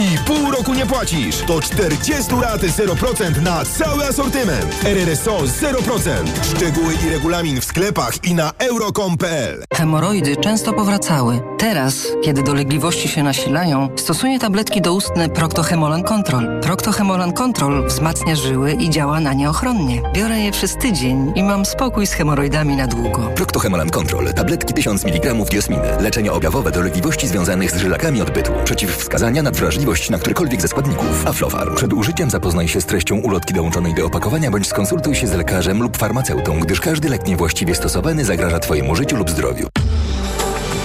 [0.00, 1.36] I pół roku nie płacisz.
[1.46, 4.84] To 40 lat 0% na cały asortyment.
[4.84, 6.10] RRSO 0%.
[6.56, 9.64] Szczegóły i regulamin w sklepach i na euro.com.pl.
[9.74, 11.40] Hemoroidy często powracały.
[11.58, 16.60] Teraz, kiedy dolegliwości się nasilają, stosuję tabletki doustne Proctohemolan Control.
[16.60, 20.02] Proctohemolan Control wzmacnia żyły i działa na nie ochronnie.
[20.14, 23.30] Biorę je przez tydzień i mam spokój z hemoroidami na długo.
[23.34, 24.34] Proctohemolan Control.
[24.34, 25.82] Tabletki 1000 mg diosminy.
[26.00, 28.52] Leczenie objawowe dolegliwości związanych z żylakami odbytu.
[28.64, 31.26] Przeciwwskazania na wrażliwość na którykolwiek ze składników.
[31.26, 31.76] Aflofarm.
[31.76, 35.82] Przed użyciem zapoznaj się z treścią ulotki dołączonej do opakowania bądź skonsultuj się z lekarzem
[35.82, 39.66] lub farmaceutą, gdyż każdy lek niewłaściwie stosowany zagraża Twojemu życiu lub zdrowiu.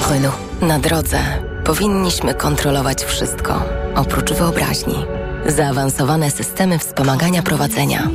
[0.10, 0.36] Renault.
[0.62, 1.20] Na drodze
[1.66, 3.64] powinniśmy kontrolować wszystko,
[3.96, 5.06] oprócz wyobraźni.
[5.46, 8.10] Zaawansowane systemy wspomagania prowadzenia.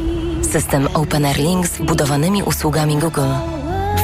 [0.53, 3.33] System Open Air Link z wbudowanymi usługami Google.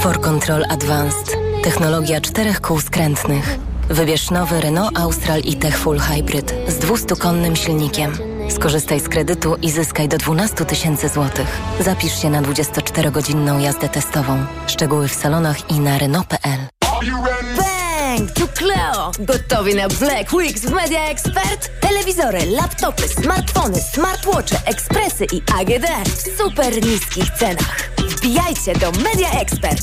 [0.01, 1.37] For Control Advanced.
[1.63, 3.59] Technologia czterech kół skrętnych.
[3.89, 8.13] Wybierz nowy Renault Austral e-Tech Full Hybrid z 200-konnym silnikiem.
[8.51, 11.61] Skorzystaj z kredytu i zyskaj do 12 tysięcy złotych.
[11.81, 14.47] Zapisz się na 24-godzinną jazdę testową.
[14.67, 16.59] Szczegóły w salonach i na Renault.pl.
[18.33, 18.49] Bang!
[18.49, 19.13] Tu Cleo!
[19.19, 21.71] Gotowi na Black Weeks w Media Expert?
[21.81, 27.91] Telewizory, laptopy, smartfony, smartwatche, ekspresy i AGD w super niskich cenach.
[27.99, 29.83] Wbijajcie do Media Expert!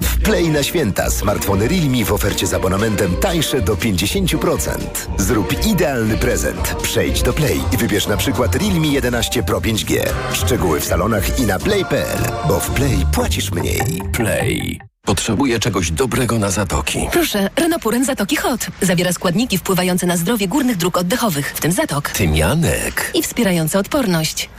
[0.00, 4.70] W Play na święta smartfony Realme w ofercie z abonamentem tańsze do 50%.
[5.18, 6.74] Zrób idealny prezent.
[6.82, 10.00] Przejdź do Play i wybierz na przykład Realme 11 Pro 5G.
[10.32, 12.18] Szczegóły w salonach i na play.pl,
[12.48, 14.02] bo w Play płacisz mniej.
[14.12, 14.78] Play.
[15.08, 16.98] Potrzebuję czegoś dobrego na zatoki.
[17.12, 18.66] Proszę, Renopuren Zatoki Hot.
[18.82, 22.08] Zawiera składniki wpływające na zdrowie górnych dróg oddechowych, w tym zatok.
[22.10, 23.10] Tymianek.
[23.14, 24.48] I wspierające odporność.